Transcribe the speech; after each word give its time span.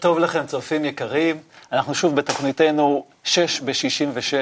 טוב 0.00 0.18
לכם, 0.18 0.46
צופים 0.46 0.84
יקרים. 0.84 1.38
אנחנו 1.72 1.94
שוב 1.94 2.14
בתוכניתנו 2.14 3.04
6 3.24 3.60
ב-66. 3.60 4.32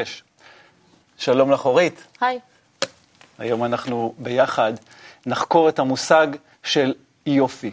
שלום 1.18 1.52
לך, 1.52 1.66
אורית. 1.66 2.06
היי. 2.20 2.38
היום 3.38 3.64
אנחנו 3.64 4.14
ביחד 4.18 4.72
נחקור 5.26 5.68
את 5.68 5.78
המושג 5.78 6.26
של 6.62 6.94
יופי. 7.26 7.70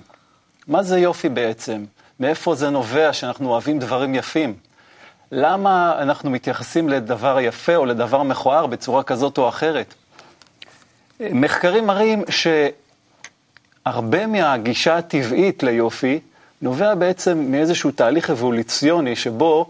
מה 0.67 0.83
זה 0.83 0.99
יופי 0.99 1.29
בעצם? 1.29 1.85
מאיפה 2.19 2.55
זה 2.55 2.69
נובע 2.69 3.13
שאנחנו 3.13 3.49
אוהבים 3.49 3.79
דברים 3.79 4.15
יפים? 4.15 4.55
למה 5.31 5.95
אנחנו 6.01 6.29
מתייחסים 6.29 6.89
לדבר 6.89 7.37
יפה 7.39 7.75
או 7.75 7.85
לדבר 7.85 8.23
מכוער 8.23 8.65
בצורה 8.67 9.03
כזאת 9.03 9.37
או 9.37 9.49
אחרת? 9.49 9.93
מחקרים 11.19 11.87
מראים 11.87 12.23
שהרבה 13.85 14.27
מהגישה 14.27 14.97
הטבעית 14.97 15.63
ליופי 15.63 16.19
נובע 16.63 16.95
בעצם 16.95 17.45
מאיזשהו 17.51 17.91
תהליך 17.91 18.29
אבולוציוני 18.29 19.15
שבו 19.15 19.69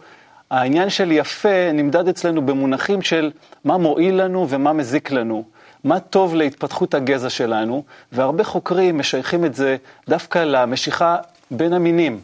העניין 0.49 0.89
של 0.89 1.11
יפה 1.11 1.71
נמדד 1.73 2.07
אצלנו 2.07 2.45
במונחים 2.45 3.01
של 3.01 3.31
מה 3.65 3.77
מועיל 3.77 4.23
לנו 4.23 4.49
ומה 4.49 4.73
מזיק 4.73 5.11
לנו, 5.11 5.43
מה 5.83 5.99
טוב 5.99 6.35
להתפתחות 6.35 6.93
הגזע 6.93 7.29
שלנו, 7.29 7.83
והרבה 8.11 8.43
חוקרים 8.43 8.97
משייכים 8.97 9.45
את 9.45 9.55
זה 9.55 9.77
דווקא 10.09 10.39
למשיכה 10.39 11.17
בין 11.51 11.73
המינים. 11.73 12.19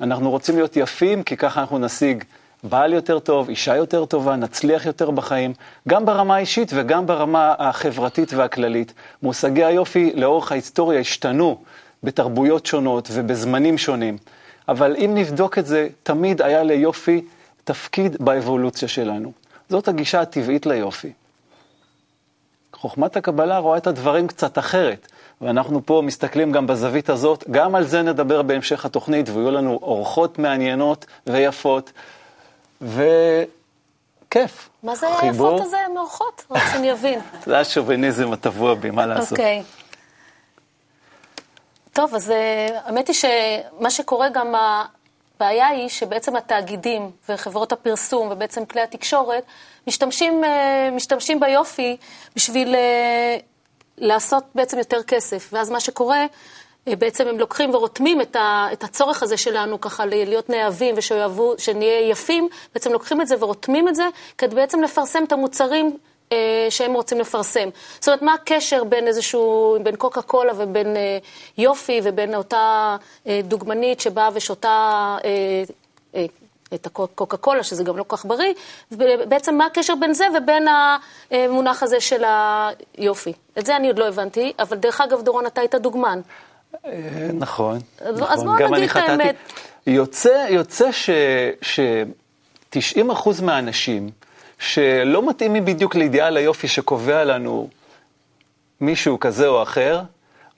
אנחנו 0.00 0.30
רוצים 0.30 0.56
להיות 0.56 0.76
יפים 0.76 1.22
כי 1.22 1.36
ככה 1.36 1.60
אנחנו 1.60 1.78
נשיג 1.78 2.24
בעל 2.64 2.92
יותר 2.92 3.18
טוב, 3.18 3.48
אישה 3.48 3.76
יותר 3.76 4.04
טובה, 4.04 4.36
נצליח 4.36 4.86
יותר 4.86 5.10
בחיים, 5.10 5.52
גם 5.88 6.06
ברמה 6.06 6.36
האישית 6.36 6.70
וגם 6.74 7.06
ברמה 7.06 7.54
החברתית 7.58 8.32
והכללית. 8.32 8.92
מושגי 9.22 9.64
היופי 9.64 10.12
לאורך 10.14 10.52
ההיסטוריה 10.52 11.00
השתנו 11.00 11.58
בתרבויות 12.02 12.66
שונות 12.66 13.08
ובזמנים 13.12 13.78
שונים. 13.78 14.18
אבל 14.68 14.96
אם 14.96 15.10
נבדוק 15.14 15.58
את 15.58 15.66
זה, 15.66 15.88
תמיד 16.02 16.42
היה 16.42 16.62
ליופי 16.62 17.24
תפקיד 17.64 18.16
באבולוציה 18.20 18.88
שלנו. 18.88 19.32
זאת 19.68 19.88
הגישה 19.88 20.20
הטבעית 20.20 20.66
ליופי. 20.66 21.12
חוכמת 22.72 23.16
הקבלה 23.16 23.58
רואה 23.58 23.78
את 23.78 23.86
הדברים 23.86 24.26
קצת 24.26 24.58
אחרת, 24.58 25.08
ואנחנו 25.40 25.86
פה 25.86 26.02
מסתכלים 26.04 26.52
גם 26.52 26.66
בזווית 26.66 27.10
הזאת, 27.10 27.44
גם 27.50 27.74
על 27.74 27.84
זה 27.84 28.02
נדבר 28.02 28.42
בהמשך 28.42 28.84
התוכנית, 28.84 29.28
ויהיו 29.28 29.50
לנו 29.50 29.78
אורחות 29.82 30.38
מעניינות 30.38 31.06
ויפות, 31.26 31.92
וכיף. 32.82 34.68
מה 34.82 34.96
זה 34.96 35.06
היפות 35.20 35.60
הזה, 35.60 35.76
מאורחות? 35.94 36.44
רק 36.50 36.62
שאני 36.72 36.92
אבין. 36.92 37.20
זה 37.46 37.58
השוביניזם 37.58 38.32
הטבוע 38.32 38.74
בי, 38.74 38.90
מה 38.90 39.06
לעשות? 39.06 39.32
אוקיי. 39.32 39.62
טוב, 41.96 42.14
אז 42.14 42.30
אה, 42.30 42.68
האמת 42.84 43.08
היא 43.08 43.14
שמה 43.14 43.90
שקורה 43.90 44.28
גם, 44.28 44.54
הבעיה 44.54 45.66
היא 45.66 45.88
שבעצם 45.88 46.36
התאגידים 46.36 47.10
וחברות 47.28 47.72
הפרסום 47.72 48.28
ובעצם 48.30 48.64
כלי 48.64 48.80
התקשורת 48.80 49.44
משתמשים, 49.86 50.44
אה, 50.44 50.90
משתמשים 50.92 51.40
ביופי 51.40 51.96
בשביל 52.36 52.74
אה, 52.74 53.36
לעשות 53.98 54.44
בעצם 54.54 54.78
יותר 54.78 55.02
כסף. 55.02 55.48
ואז 55.52 55.70
מה 55.70 55.80
שקורה, 55.80 56.26
בעצם 56.86 57.28
הם 57.28 57.38
לוקחים 57.38 57.74
ורותמים 57.74 58.20
את 58.72 58.84
הצורך 58.84 59.22
הזה 59.22 59.36
שלנו 59.36 59.80
ככה 59.80 60.06
להיות 60.06 60.50
נאהבים 60.50 60.94
ושנהיה 60.98 62.10
יפים, 62.10 62.48
בעצם 62.74 62.92
לוקחים 62.92 63.20
את 63.20 63.26
זה 63.26 63.34
ורותמים 63.40 63.88
את 63.88 63.94
זה 63.94 64.08
כדי 64.38 64.54
בעצם 64.54 64.82
לפרסם 64.82 65.24
את 65.24 65.32
המוצרים 65.32 65.96
שהם 66.70 66.92
רוצים 66.92 67.20
לפרסם. 67.20 67.68
זאת 67.94 68.08
אומרת, 68.08 68.22
מה 68.22 68.34
הקשר 68.34 68.84
בין 68.84 69.06
איזשהו, 69.06 69.76
בין 69.82 69.96
קוקה 69.96 70.22
קולה 70.22 70.52
ובין 70.56 70.96
אה, 70.96 71.18
יופי 71.58 72.00
ובין 72.04 72.34
אותה 72.34 72.96
אה, 73.26 73.40
דוגמנית 73.44 74.00
שבאה 74.00 74.28
ושותה 74.34 75.16
את 76.74 76.86
הקוקה 76.86 77.36
קולה, 77.36 77.62
שזה 77.62 77.84
גם 77.84 77.96
לא 77.96 78.02
כל 78.02 78.16
כך 78.16 78.26
בריא, 78.26 78.52
ובעצם 78.92 79.54
מה 79.54 79.66
הקשר 79.66 79.94
בין 79.94 80.14
זה 80.14 80.26
ובין 80.36 80.66
המונח 81.30 81.82
הזה 81.82 82.00
של 82.00 82.24
היופי? 82.96 83.32
את 83.58 83.66
זה 83.66 83.76
אני 83.76 83.88
עוד 83.88 83.98
לא 83.98 84.08
הבנתי, 84.08 84.52
אבל 84.58 84.76
דרך 84.76 85.00
אגב, 85.00 85.22
דורון, 85.22 85.46
אתה 85.46 85.60
היית 85.60 85.74
דוגמן. 85.74 86.20
נכון, 87.34 87.78
נכון. 88.00 88.28
אז 88.28 88.42
בואו 88.42 88.68
נגיד 88.68 88.90
את 88.90 88.96
האמת. 88.96 89.36
יוצא, 89.86 90.46
יוצא 90.50 90.92
ש-90% 91.62 93.42
מהאנשים, 93.42 94.10
שלא 94.58 95.28
מתאימים 95.28 95.64
בדיוק 95.64 95.94
לאידיאל 95.94 96.36
היופי 96.36 96.68
שקובע 96.68 97.24
לנו 97.24 97.68
מישהו 98.80 99.20
כזה 99.20 99.46
או 99.46 99.62
אחר, 99.62 100.00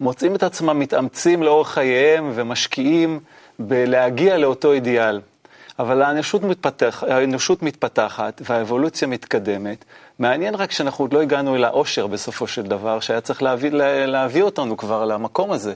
מוצאים 0.01 0.35
את 0.35 0.43
עצמם 0.43 0.79
מתאמצים 0.79 1.43
לאורך 1.43 1.69
חייהם 1.69 2.33
ומשקיעים 2.35 3.21
בלהגיע 3.59 4.39
לאותו 4.39 4.73
אידיאל. 4.73 5.21
אבל 5.79 6.03
האנושות, 6.03 6.43
מתפתח, 6.43 7.05
האנושות 7.09 7.63
מתפתחת 7.63 8.43
והאבולוציה 8.45 9.09
מתקדמת. 9.09 9.85
מעניין 10.19 10.55
רק 10.55 10.71
שאנחנו 10.71 11.05
עוד 11.05 11.13
לא 11.13 11.23
הגענו 11.23 11.57
אל 11.57 11.65
העושר 11.65 12.07
בסופו 12.07 12.47
של 12.47 12.63
דבר, 12.63 13.01
שהיה 13.01 13.21
צריך 13.21 13.43
להביא, 13.43 13.71
להביא 14.07 14.43
אותנו 14.43 14.77
כבר 14.77 15.05
למקום 15.05 15.53
הזה. 15.53 15.75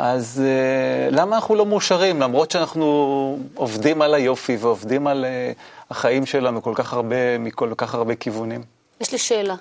אז 0.00 0.42
uh, 0.44 1.14
למה 1.14 1.36
אנחנו 1.36 1.54
לא 1.54 1.66
מאושרים, 1.66 2.20
למרות 2.20 2.50
שאנחנו 2.50 3.38
עובדים 3.54 4.02
על 4.02 4.14
היופי 4.14 4.56
ועובדים 4.60 5.06
על 5.06 5.24
uh, 5.24 5.90
החיים 5.90 6.26
שלנו 6.26 6.62
כל 6.62 6.72
כך 6.74 6.92
הרבה, 6.92 7.38
מכל 7.38 7.72
כך 7.76 7.94
הרבה 7.94 8.14
כיוונים? 8.14 8.62
יש 9.00 9.12
לי 9.12 9.18
שאלה. 9.18 9.54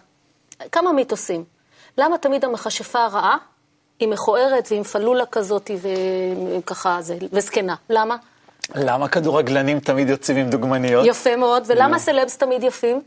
כמה 0.71 0.91
מיתוסים? 0.91 1.43
למה 1.97 2.17
תמיד 2.17 2.45
המכשפה 2.45 3.03
הרעה 3.05 3.37
היא 3.99 4.07
מכוערת 4.07 4.67
ועם 4.71 4.83
פלולה 4.83 5.25
כזאת 5.25 5.71
וככה, 6.57 6.97
זה, 7.01 7.17
וזקנה? 7.31 7.75
למה? 7.89 8.15
למה 8.75 9.07
כדורגלנים 9.07 9.79
תמיד 9.79 10.09
יוצאים 10.09 10.37
עם 10.37 10.49
דוגמניות? 10.49 11.05
יפה 11.07 11.35
מאוד, 11.35 11.63
ולמה. 11.67 11.99
סלבס 11.99 12.37
תמיד 12.37 12.63
יפים? 12.63 13.01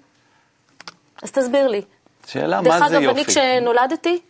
אז 1.23 1.31
תסביר 1.31 1.69
לי. 1.69 1.83
שאלה, 2.27 2.61
מה 2.61 2.63
זה 2.63 2.71
יופי? 2.79 2.91
דרך 2.91 3.03
אגב, 3.03 3.17
אני 3.17 3.25
כשנולדתי, 3.25 4.21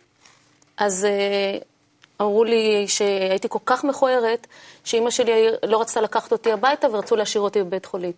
אז 0.77 1.07
uh, 1.07 1.70
אמרו 2.21 2.43
לי 2.43 2.87
שהייתי 2.87 3.47
כל 3.49 3.59
כך 3.65 3.83
מכוערת, 3.83 4.47
שאימא 4.83 5.09
שלי 5.09 5.47
לא 5.65 5.81
רצתה 5.81 6.01
לקחת 6.01 6.31
אותי 6.31 6.51
הביתה 6.51 6.87
ורצו 6.91 7.15
להשאיר 7.15 7.41
אותי 7.41 7.63
בבית 7.63 7.85
חולים. 7.85 8.11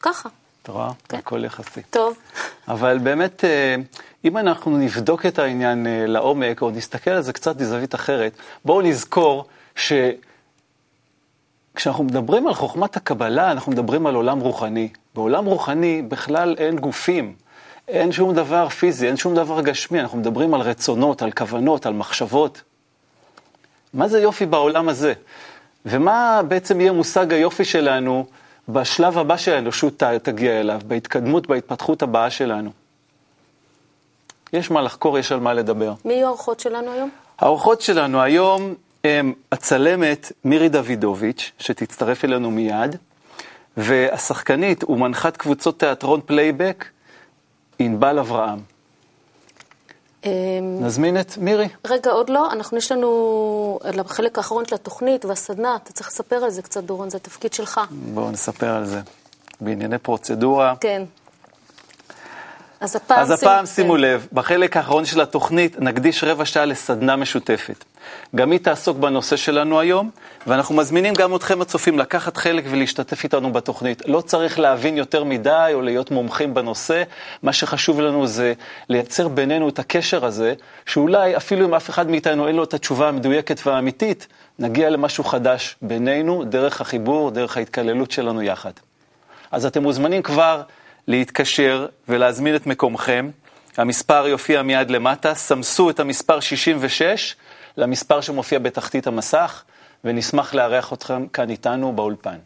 ככה. 0.00 0.28
את 0.62 0.68
רואה? 0.68 0.90
כן. 1.08 1.16
הכל 1.16 1.44
יחסי. 1.44 1.82
טוב. 1.90 2.16
אבל 2.68 2.98
באמת, 2.98 3.44
אה, 3.44 3.76
אם 4.24 4.36
אנחנו 4.36 4.78
נבדוק 4.78 5.26
את 5.26 5.38
העניין 5.38 5.86
אה, 5.86 6.06
לעומק, 6.06 6.62
או 6.62 6.70
נסתכל 6.70 7.10
על 7.10 7.22
זה 7.22 7.32
קצת 7.32 7.56
בזווית 7.56 7.94
אחרת, 7.94 8.32
בואו 8.64 8.82
נזכור 8.82 9.44
ש... 9.76 9.92
כשאנחנו 11.74 12.04
מדברים 12.04 12.46
על 12.46 12.54
חוכמת 12.54 12.96
הקבלה, 12.96 13.52
אנחנו 13.52 13.72
מדברים 13.72 14.06
על 14.06 14.14
עולם 14.14 14.40
רוחני. 14.40 14.88
בעולם 15.14 15.44
רוחני 15.44 16.02
בכלל 16.02 16.54
אין 16.58 16.78
גופים, 16.78 17.34
אין 17.88 18.12
שום 18.12 18.34
דבר 18.34 18.68
פיזי, 18.68 19.06
אין 19.06 19.16
שום 19.16 19.34
דבר 19.34 19.60
גשמי, 19.60 20.00
אנחנו 20.00 20.18
מדברים 20.18 20.54
על 20.54 20.60
רצונות, 20.60 21.22
על 21.22 21.32
כוונות, 21.32 21.86
על 21.86 21.92
מחשבות. 21.92 22.62
מה 23.94 24.08
זה 24.08 24.20
יופי 24.20 24.46
בעולם 24.46 24.88
הזה? 24.88 25.12
ומה 25.86 26.40
בעצם 26.48 26.80
יהיה 26.80 26.92
מושג 26.92 27.32
היופי 27.32 27.64
שלנו 27.64 28.26
בשלב 28.68 29.18
הבא 29.18 29.36
שהאנושות 29.36 30.02
תגיע 30.22 30.60
אליו, 30.60 30.80
בהתקדמות, 30.86 31.46
בהתפתחות 31.46 32.02
הבאה 32.02 32.30
שלנו? 32.30 32.70
יש 34.52 34.70
מה 34.70 34.82
לחקור, 34.82 35.18
יש 35.18 35.32
על 35.32 35.40
מה 35.40 35.54
לדבר. 35.54 35.94
מי 36.04 36.14
יהיו 36.14 36.26
האורחות 36.26 36.60
שלנו 36.60 36.92
היום? 36.92 37.10
האורחות 37.38 37.80
שלנו 37.80 38.22
היום 38.22 38.74
הם 39.04 39.32
הצלמת 39.52 40.32
מירי 40.44 40.68
דוידוביץ', 40.68 41.52
שתצטרף 41.58 42.24
אלינו 42.24 42.50
מיד, 42.50 42.96
והשחקנית 43.76 44.84
ומנחת 44.84 45.36
קבוצות 45.36 45.78
תיאטרון 45.80 46.20
פלייבק, 46.26 46.84
ענבל 47.78 48.18
אברהם. 48.18 48.58
אמ, 50.24 50.30
נזמין 50.80 51.20
את 51.20 51.38
מירי. 51.38 51.68
רגע, 51.86 52.10
עוד 52.10 52.30
לא. 52.30 52.52
אנחנו, 52.52 52.78
יש 52.78 52.92
לנו, 52.92 53.78
על 53.84 54.00
החלק 54.00 54.38
האחרון 54.38 54.66
של 54.66 54.74
התוכנית 54.74 55.24
והסדנה, 55.24 55.76
אתה 55.76 55.92
צריך 55.92 56.08
לספר 56.08 56.36
על 56.36 56.50
זה 56.50 56.62
קצת, 56.62 56.84
דורון, 56.84 57.10
זה 57.10 57.16
התפקיד 57.16 57.52
שלך. 57.52 57.80
בואו 57.90 58.30
נספר 58.30 58.74
על 58.74 58.84
זה. 58.86 59.00
בענייני 59.60 59.98
פרוצדורה. 59.98 60.74
כן. 60.80 61.02
אז 62.80 62.96
הפעם, 62.96 63.20
אז 63.20 63.30
הפעם 63.30 63.66
שימו, 63.66 63.86
שימו. 63.86 63.96
לב, 63.96 64.26
בחלק 64.32 64.76
האחרון 64.76 65.04
של 65.04 65.20
התוכנית 65.20 65.80
נקדיש 65.80 66.24
רבע 66.24 66.44
שעה 66.44 66.64
לסדנה 66.64 67.16
משותפת. 67.16 67.84
גם 68.36 68.50
היא 68.50 68.60
תעסוק 68.60 68.98
בנושא 68.98 69.36
שלנו 69.36 69.80
היום, 69.80 70.10
ואנחנו 70.46 70.74
מזמינים 70.74 71.14
גם 71.14 71.34
אתכם 71.34 71.60
הצופים 71.60 71.98
לקחת 71.98 72.36
חלק 72.36 72.64
ולהשתתף 72.70 73.24
איתנו 73.24 73.52
בתוכנית. 73.52 74.02
לא 74.06 74.20
צריך 74.20 74.58
להבין 74.58 74.96
יותר 74.96 75.24
מדי 75.24 75.70
או 75.74 75.82
להיות 75.82 76.10
מומחים 76.10 76.54
בנושא, 76.54 77.02
מה 77.42 77.52
שחשוב 77.52 78.00
לנו 78.00 78.26
זה 78.26 78.52
לייצר 78.88 79.28
בינינו 79.28 79.68
את 79.68 79.78
הקשר 79.78 80.24
הזה, 80.24 80.54
שאולי 80.86 81.36
אפילו 81.36 81.66
אם 81.66 81.74
אף 81.74 81.90
אחד 81.90 82.10
מאיתנו 82.10 82.48
אין 82.48 82.56
לו 82.56 82.64
את 82.64 82.74
התשובה 82.74 83.08
המדויקת 83.08 83.66
והאמיתית, 83.66 84.26
נגיע 84.58 84.90
למשהו 84.90 85.24
חדש 85.24 85.76
בינינו, 85.82 86.44
דרך 86.44 86.80
החיבור, 86.80 87.30
דרך 87.30 87.56
ההתקללות 87.56 88.10
שלנו 88.10 88.42
יחד. 88.42 88.72
אז 89.50 89.66
אתם 89.66 89.82
מוזמנים 89.82 90.22
כבר 90.22 90.62
להתקשר 91.08 91.86
ולהזמין 92.08 92.56
את 92.56 92.66
מקומכם. 92.66 93.30
המספר 93.76 94.26
יופיע 94.26 94.62
מיד 94.62 94.90
למטה, 94.90 95.34
סמסו 95.34 95.90
את 95.90 96.00
המספר 96.00 96.40
66 96.40 97.36
למספר 97.76 98.20
שמופיע 98.20 98.58
בתחתית 98.58 99.06
המסך, 99.06 99.62
ונשמח 100.04 100.54
לארח 100.54 100.92
אתכם 100.92 101.26
כאן 101.28 101.50
איתנו 101.50 101.92
באולפן. 101.92 102.38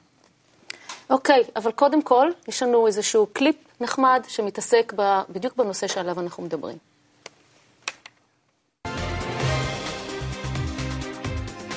אוקיי, 1.10 1.42
אבל 1.56 1.72
קודם 1.72 2.02
כל, 2.02 2.28
יש 2.48 2.62
לנו 2.62 2.86
איזשהו 2.86 3.26
קליפ 3.32 3.56
נחמד 3.80 4.22
שמתעסק 4.28 4.92
ב, 4.96 5.20
בדיוק 5.28 5.56
בנושא 5.56 5.86
שעליו 5.86 6.20
אנחנו 6.20 6.42
מדברים. 6.42 6.76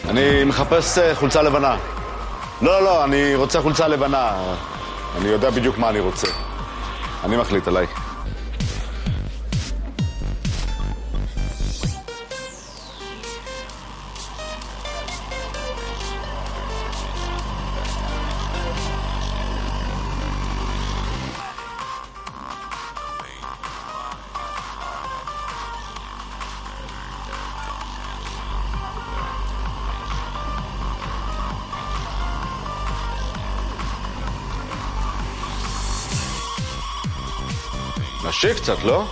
אני 0.09 0.43
מחפש 0.43 0.97
אה, 0.97 1.15
חולצה 1.15 1.41
לבנה. 1.41 1.77
לא, 2.61 2.83
לא, 2.83 3.03
אני 3.03 3.35
רוצה 3.35 3.61
חולצה 3.61 3.87
לבנה. 3.87 4.55
אני 5.17 5.27
יודע 5.27 5.49
בדיוק 5.49 5.77
מה 5.77 5.89
אני 5.89 5.99
רוצה. 5.99 6.54
אני 7.25 7.37
מחליט 7.37 7.67
עליי. 7.67 7.87
קצת, 38.65 38.83
לא? 38.83 39.05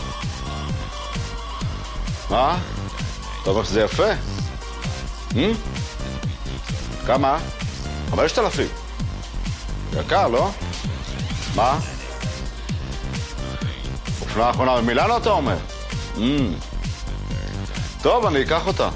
מה? 2.30 2.58
אתה 3.42 3.50
אומר 3.50 3.64
שזה 3.64 3.82
יפה? 3.82 4.08
Hmm? 5.30 5.36
כמה? 7.08 7.38
חמשת 8.10 8.40
אלפים. 8.40 8.68
יקר, 10.00 10.28
לא? 10.28 10.50
מה? 11.56 11.80
אופנה 14.22 14.46
האחרונה 14.46 14.78
במילאנו, 14.78 15.18
אתה 15.18 15.30
אומר? 15.30 15.58
Mm. 16.16 16.20
טוב, 18.02 18.26
אני 18.26 18.44
אקח 18.44 18.68
אותה. 18.68 18.90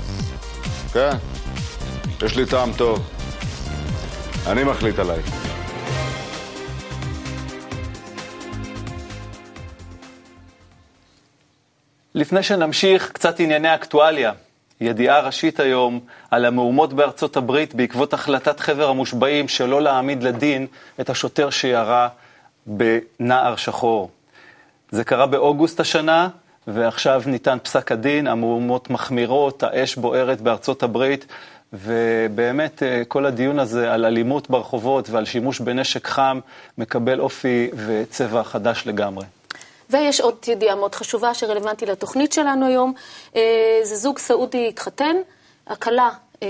כן. 0.94 1.18
יש 2.26 2.36
לי 2.36 2.46
טעם 2.46 2.74
טוב. 2.74 3.00
אני 4.48 4.64
מחליט 4.64 5.00
עליי. 5.00 5.20
לפני 12.18 12.44
שנמשיך, 12.44 13.12
קצת 13.12 13.40
ענייני 13.40 13.76
אקטואליה. 13.76 14.32
ידיעה 14.82 15.20
ראשית 15.20 15.60
היום 15.60 16.00
על 16.32 16.46
המהומות 16.46 16.94
בארצות 16.94 17.38
הברית 17.38 17.76
בעקבות 17.76 18.14
החלטת 18.14 18.60
חבר 18.60 18.90
המושבעים 18.90 19.48
שלא 19.48 19.82
להעמיד 19.82 20.24
לדין 20.24 20.68
את 21.00 21.10
השוטר 21.10 21.50
שירה 21.50 22.08
בנער 22.66 23.56
שחור. 23.56 24.10
זה 24.92 25.04
קרה 25.04 25.26
באוגוסט 25.26 25.80
השנה, 25.80 26.30
ועכשיו 26.68 27.22
ניתן 27.26 27.58
פסק 27.64 27.92
הדין, 27.92 28.28
המהומות 28.28 28.90
מחמירות, 28.90 29.64
האש 29.64 29.96
בוערת 29.96 30.42
בארצות 30.42 30.84
הברית, 30.84 31.26
ובאמת 31.74 32.84
אה, 32.84 33.04
כל 33.08 33.26
הדיון 33.26 33.60
הזה 33.60 33.94
על 33.94 34.06
אלימות 34.06 34.50
ברחובות 34.50 35.10
ועל 35.10 35.26
שימוש 35.26 35.60
בנשק 35.60 36.08
חם 36.08 36.40
מקבל 36.78 37.20
אופי 37.20 37.70
וצבע 37.76 38.44
חדש 38.44 38.84
לגמרי. 38.86 39.26
ויש 39.90 40.22
עוד 40.22 40.36
ידיעה 40.48 40.76
מאוד 40.76 40.96
חשובה 40.96 41.34
שרלוונטי 41.34 41.86
לתוכנית 41.86 42.34
שלנו 42.34 42.66
היום. 42.66 42.94
אה, 43.36 43.80
זה 43.84 43.96
זוג 43.96 44.18
סעודי 44.18 44.68
התחתן, 44.68 45.16
הכלה 45.68 46.10
אה, 46.44 46.48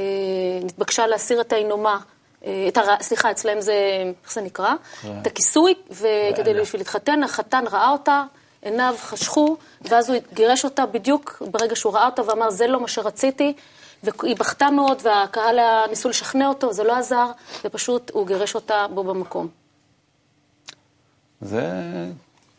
נתבקשה 0.63 1.07
להסיר 1.07 1.41
את 1.41 1.53
האינומה. 1.53 1.99
אה, 2.45 2.65
את 2.67 2.77
הר... 2.77 2.95
סליחה, 3.01 3.31
אצלם 3.31 3.61
זה, 3.61 3.73
איך 4.23 4.33
זה 4.33 4.41
נקרא? 4.41 4.73
את 5.21 5.27
הכיסוי, 5.27 5.73
וכדי 5.89 6.53
בשביל 6.61 6.81
להתחתן, 6.81 7.23
החתן 7.23 7.63
ראה 7.71 7.89
אותה, 7.89 8.23
עיניו 8.61 8.95
חשכו, 8.99 9.57
ואז 9.81 10.09
הוא 10.09 10.17
גירש 10.33 10.65
אותה 10.65 10.85
בדיוק 10.85 11.41
ברגע 11.51 11.75
שהוא 11.75 11.93
ראה 11.93 12.05
אותה 12.05 12.21
ואמר, 12.25 12.49
זה 12.49 12.67
לא 12.67 12.79
מה 12.79 12.87
שרציתי, 12.87 13.53
והיא 14.03 14.35
בכתה 14.35 14.69
מאוד, 14.69 15.01
והקהל 15.03 15.59
ניסו 15.89 16.09
לשכנע 16.09 16.47
אותו, 16.47 16.73
זה 16.73 16.83
לא 16.83 16.97
עזר, 16.97 17.31
ופשוט 17.65 18.11
הוא 18.13 18.27
גירש 18.27 18.55
אותה 18.55 18.85
בו 18.93 19.03
במקום. 19.03 19.47
זה 21.41 21.61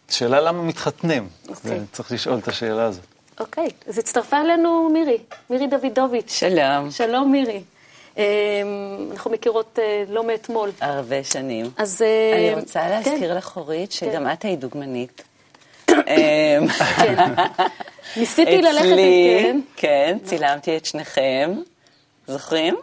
שאלה 0.09 0.41
למה 0.41 0.63
מתחתנים. 0.63 1.29
Okay. 1.47 1.51
אוקיי. 1.51 1.81
צריך 1.93 2.13
לשאול 2.13 2.39
את 2.39 2.49
השאלה 2.49 2.85
הזאת. 2.85 3.05
אוקיי, 3.41 3.67
okay. 3.67 3.89
אז 3.89 3.99
הצטרפה 3.99 4.41
אלינו 4.41 4.89
מירי, 4.93 5.19
מירי 5.51 5.67
דוידוביץ'. 5.67 6.33
שלום. 6.33 6.91
שלום 6.91 7.33
מירי. 7.33 7.63
אמ, 8.17 8.23
אנחנו 9.13 9.31
מכירות 9.31 9.79
אה, 9.83 10.05
לא 10.09 10.25
מאתמול. 10.25 10.71
הרבה 10.81 11.25
שנים. 11.25 11.71
אז... 11.77 12.03
אני 12.35 12.49
אה, 12.51 12.61
רוצה 12.61 12.89
להזכיר 12.89 13.29
כן. 13.29 13.37
לך, 13.37 13.57
אורית, 13.57 13.93
שגם 13.93 14.25
כן. 14.25 14.33
את 14.33 14.45
היית 14.45 14.61
דוגמנית. 14.61 15.23
אמ, 15.91 15.95
כן. 16.69 17.35
ניסיתי 18.17 18.63
ללכת, 18.63 18.97
כן. 18.97 19.61
כן, 19.77 20.19
צילמתי 20.25 20.77
את 20.77 20.85
שניכם. 20.85 21.53
זוכרים? 22.27 22.77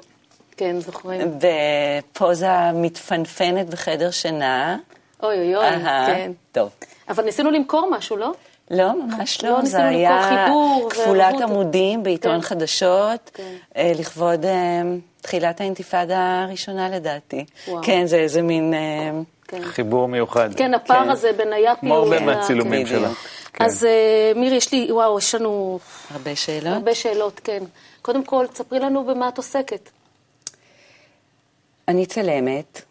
כן, 0.57 0.79
זוכרים. 0.79 1.39
בפוזה 1.39 2.71
מתפנפנת 2.73 3.69
בחדר 3.69 4.11
שינה. 4.11 4.77
אוי 5.25 5.37
אוי 5.37 5.55
אוי, 5.55 5.83
כן. 5.85 6.31
טוב. 6.51 6.69
אבל 7.09 7.23
ניסינו 7.23 7.51
למכור 7.51 7.89
משהו, 7.91 8.17
לא? 8.17 8.31
לא, 8.71 8.93
ממש 9.03 9.43
לא. 9.43 9.49
לא 9.49 9.65
זה 9.65 9.85
היה 9.85 10.47
כפולת 10.89 11.41
עמודים 11.41 12.03
בעיתון 12.03 12.41
כן. 12.41 12.47
חדשות, 12.47 13.31
כן. 13.33 13.55
אה, 13.77 13.91
לכבוד 13.99 14.45
אה, 14.45 14.81
תחילת 15.21 15.61
האינתיפאדה 15.61 16.43
הראשונה 16.47 16.89
לדעתי. 16.89 17.45
וואו. 17.67 17.83
כן, 17.83 18.05
זה 18.05 18.17
איזה 18.17 18.41
מין... 18.41 18.73
אה, 18.73 19.11
כן. 19.47 19.61
חיבור 19.63 20.07
מיוחד. 20.07 20.55
כן, 20.55 20.73
הפער 20.73 21.03
כן. 21.03 21.09
הזה 21.09 21.31
בין 21.37 21.53
היאפי... 21.53 21.79
כמו 21.79 21.95
הרבה 21.95 22.19
מהצילומים 22.19 22.87
שלה. 22.87 23.09
כן. 23.53 23.65
אז 23.65 23.87
מירי, 24.35 24.55
יש 24.55 24.71
לי, 24.71 24.91
וואו, 24.91 25.17
יש 25.17 25.35
לנו... 25.35 25.79
הרבה 26.13 26.35
שאלות? 26.35 26.73
הרבה 26.73 26.95
שאלות, 26.95 27.41
כן. 27.43 27.63
קודם 28.01 28.23
כל, 28.23 28.45
תספרי 28.47 28.79
לנו 28.79 29.05
במה 29.05 29.29
את 29.29 29.37
עוסקת. 29.37 29.89
אני 31.87 32.05
צלמת, 32.05 32.81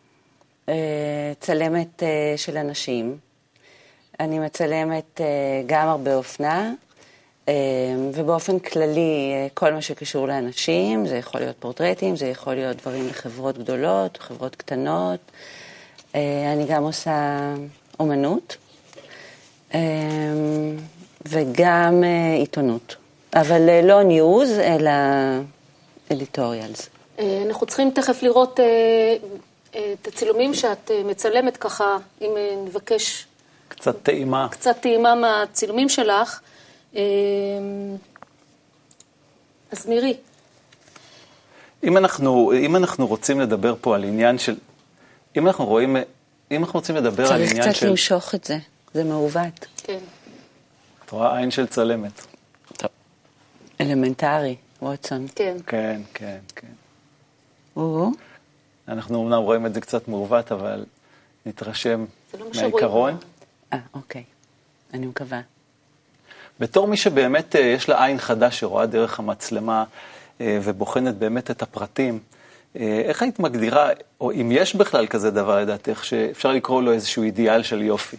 צלמת 1.40 2.02
של 2.37 2.56
אנשים. 2.56 3.18
אני 4.21 4.38
מצלמת 4.38 5.21
אה, 5.21 5.26
גם 5.66 5.88
הרבה 5.88 6.14
אופנה, 6.14 6.73
אה, 7.49 7.54
ובאופן 8.14 8.59
כללי 8.59 9.33
אה, 9.33 9.47
כל 9.54 9.73
מה 9.73 9.83
שקשור 9.83 10.28
לאנשים, 10.28 11.06
זה 11.06 11.16
יכול 11.16 11.40
להיות 11.40 11.56
פורטרטים, 11.59 12.16
זה 12.16 12.26
יכול 12.26 12.54
להיות 12.54 12.76
דברים 12.76 13.09
לחברות 13.09 13.59
גדולות, 13.59 14.16
חברות 14.16 14.56
קטנות. 14.56 15.21
אני 16.54 16.66
גם 16.68 16.83
עושה 16.83 17.38
אומנות, 18.00 18.56
וגם 21.28 22.04
עיתונות, 22.38 22.97
אבל 23.35 23.80
לא 23.83 24.02
ניוז, 24.02 24.50
אלא 24.50 24.90
אדיטוריאלס. 26.12 26.88
אנחנו 27.18 27.66
צריכים 27.66 27.90
תכף 27.90 28.23
לראות 28.23 28.61
את 29.76 30.07
הצילומים 30.07 30.54
שאת 30.54 30.90
מצלמת 31.04 31.57
ככה, 31.57 31.97
אם 32.21 32.31
נבקש 32.66 33.26
קצת 33.69 34.02
טעימה. 34.02 34.49
קצת 34.50 34.76
טעימה 34.81 35.14
מהצילומים 35.14 35.88
שלך. 35.88 36.40
אמ, 36.95 37.00
אז 39.73 39.87
מירי. 39.87 40.16
אם 41.85 41.97
אנחנו, 41.97 42.52
אם 42.52 42.76
אנחנו 42.76 43.07
רוצים 43.07 43.40
לדבר 43.40 43.75
פה 43.81 43.95
על 43.95 44.04
עניין 44.04 44.38
של... 44.38 44.57
אם 45.37 45.47
אנחנו 45.47 45.66
רואים... 45.66 45.97
אם 46.50 46.64
אנחנו 46.64 46.78
רוצים 46.78 46.97
לדבר 46.97 47.33
על 47.33 47.43
עניין 47.43 47.49
של... 47.49 47.62
צריך 47.62 47.76
קצת 47.76 47.87
למשוך 47.87 48.35
את 48.35 48.45
זה, 48.45 48.59
זה 48.95 49.04
מעוות. 49.04 49.66
כן. 49.76 49.99
את 51.04 51.11
רואה 51.11 51.38
עין 51.38 51.50
של 51.50 51.66
צלמת. 51.66 52.26
טוב. 52.76 52.90
אלמנטרי, 53.81 54.57
ווטסון. 54.83 55.26
כן. 55.35 55.57
כן, 55.66 56.00
כן, 56.14 56.38
כן. 56.57 56.73
או. 57.76 58.11
אנחנו 58.88 59.19
אומנם 59.19 59.38
רואים 59.38 59.67
את 59.67 59.75
זה 59.75 59.81
קצת 59.81 60.09
מעוות, 60.09 60.53
אבל 60.53 60.85
נתרשם 61.47 62.05
לא 62.41 62.47
מהעיקרון. 62.55 63.17
אה, 63.73 63.79
אוקיי. 63.95 64.25
אני 64.95 65.07
מקווה. 65.07 65.41
בתור 66.61 66.88
מי 66.88 66.97
שבאמת 66.97 67.57
אה, 67.57 67.61
יש 67.61 67.88
לה 67.88 68.05
עין 68.05 68.19
חדה 68.19 68.50
שרואה 68.50 68.87
דרך 68.87 69.19
המצלמה 69.19 69.85
אה, 70.41 70.59
ובוחנת 70.62 71.14
באמת 71.14 71.50
את 71.50 71.62
הפרטים, 71.62 72.19
אה, 72.76 73.03
איך 73.05 73.23
היית 73.23 73.38
מגדירה, 73.38 73.91
או 74.21 74.33
אם 74.33 74.53
יש 74.53 74.76
בכלל 74.76 75.07
כזה 75.07 75.31
דבר 75.31 75.61
לדעתך, 75.61 76.05
שאפשר 76.05 76.53
לקרוא 76.53 76.83
לו 76.83 76.93
איזשהו 76.93 77.23
אידיאל 77.23 77.62
של 77.62 77.83
יופי? 77.83 78.17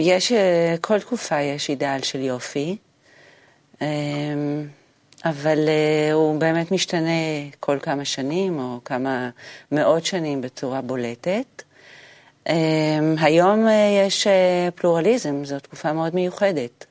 יש, 0.00 0.32
כל 0.80 0.98
תקופה 0.98 1.40
יש 1.40 1.70
אידיאל 1.70 2.02
של 2.02 2.20
יופי, 2.20 2.76
אבל 5.24 5.58
הוא 6.12 6.40
באמת 6.40 6.72
משתנה 6.72 7.10
כל 7.60 7.78
כמה 7.82 8.04
שנים 8.04 8.58
או 8.58 8.80
כמה 8.84 9.30
מאות 9.72 10.04
שנים 10.06 10.40
בצורה 10.40 10.80
בולטת. 10.80 11.62
אמ, 12.48 12.54
היום 13.20 13.68
אה, 13.68 14.04
יש 14.06 14.26
אה, 14.26 14.68
פלורליזם, 14.74 15.44
זו 15.44 15.60
תקופה 15.60 15.92
מאוד 15.92 16.14
מיוחדת. 16.14 16.86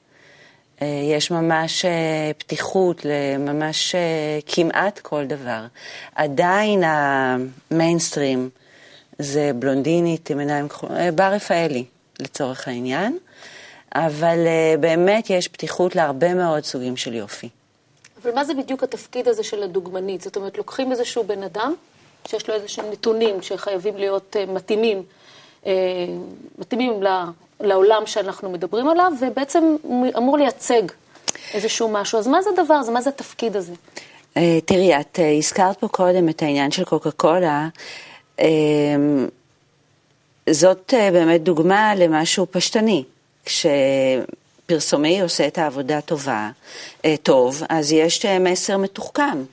אה, 0.81 1.01
יש 1.17 1.31
ממש 1.31 1.85
אה, 1.85 2.31
פתיחות 2.37 3.05
לממש 3.05 3.95
אה, 3.95 4.39
כמעט 4.45 4.99
כל 4.99 5.25
דבר. 5.25 5.65
עדיין 6.15 6.83
המיינסטרים 6.85 8.49
זה 9.19 9.51
בלונדינית 9.55 10.29
עם 10.29 10.39
עיניים 10.39 10.67
כחולות, 10.67 10.97
בר 11.15 11.33
רפאלי 11.33 11.85
לצורך 12.19 12.67
העניין, 12.67 13.17
אבל 13.95 14.37
באמת 14.79 15.29
יש 15.29 15.47
פתיחות 15.47 15.95
להרבה 15.95 16.33
מאוד 16.33 16.63
סוגים 16.63 16.97
של 16.97 17.13
יופי. 17.13 17.49
אבל 18.23 18.35
מה 18.35 18.43
זה 18.43 18.53
בדיוק 18.53 18.83
התפקיד 18.83 19.27
הזה 19.27 19.43
של 19.43 19.63
הדוגמנית? 19.63 20.21
זאת 20.21 20.35
אומרת, 20.35 20.57
לוקחים 20.57 20.91
איזשהו 20.91 21.23
בן 21.23 21.43
אדם 21.43 21.73
שיש 22.27 22.49
לו 22.49 22.55
איזשהם 22.55 22.85
נתונים 22.91 23.41
שחייבים 23.41 23.97
להיות 23.97 24.35
מתאימים, 24.47 25.03
מתאימים 26.57 27.03
לעולם 27.59 28.05
שאנחנו 28.05 28.49
מדברים 28.49 28.87
עליו, 28.87 29.11
ובעצם 29.21 29.75
אמור 30.17 30.37
לייצג 30.37 30.81
איזשהו 31.53 31.87
משהו. 31.87 32.19
אז 32.19 32.27
מה 32.27 32.41
זה 32.41 32.49
הדבר 32.49 32.73
הזה? 32.73 32.91
מה 32.91 33.01
זה 33.01 33.09
התפקיד 33.09 33.55
הזה? 33.55 33.73
אה, 34.37 34.59
תראי, 34.65 34.99
את 34.99 35.19
אה, 35.19 35.37
הזכרת 35.37 35.79
פה 35.79 35.87
קודם 35.87 36.29
את 36.29 36.41
העניין 36.41 36.71
של 36.71 36.83
קוקה 36.83 37.11
קולה. 37.11 37.67
אה, 38.39 38.45
זאת 40.49 40.93
באמת 41.13 41.43
דוגמה 41.43 41.95
למשהו 41.95 42.45
פשטני. 42.51 43.03
כשפרסומי 44.69 45.21
עושה 45.21 45.47
את 45.47 45.57
העבודה 45.57 46.01
טובה, 46.01 46.49
טוב, 47.23 47.61
אז 47.69 47.91
יש 47.91 48.25
מסר 48.25 48.77
מתוחכם. 48.77 49.43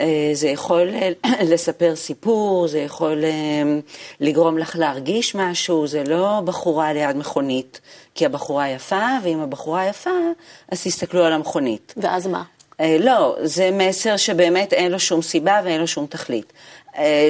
אה, 0.00 0.30
זה 0.32 0.48
יכול 0.48 0.88
אה, 0.94 1.10
לספר 1.52 1.96
סיפור, 1.96 2.68
זה 2.68 2.78
יכול 2.78 3.24
אה, 3.24 3.30
לגרום 4.20 4.58
לך 4.58 4.76
להרגיש 4.76 5.34
משהו, 5.34 5.86
זה 5.86 6.04
לא 6.04 6.40
בחורה 6.44 6.92
ליד 6.92 7.16
מכונית, 7.16 7.80
כי 8.14 8.26
הבחורה 8.26 8.68
יפה, 8.68 9.06
ואם 9.22 9.40
הבחורה 9.40 9.86
יפה, 9.86 10.10
אז 10.72 10.82
תסתכלו 10.82 11.24
על 11.24 11.32
המכונית. 11.32 11.94
ואז 11.96 12.26
מה? 12.26 12.42
לא, 13.00 13.36
זה 13.42 13.70
מסר 13.72 14.16
שבאמת 14.16 14.72
אין 14.72 14.92
לו 14.92 15.00
שום 15.00 15.22
סיבה 15.22 15.60
ואין 15.64 15.80
לו 15.80 15.86
שום 15.86 16.06
תכלית. 16.06 16.52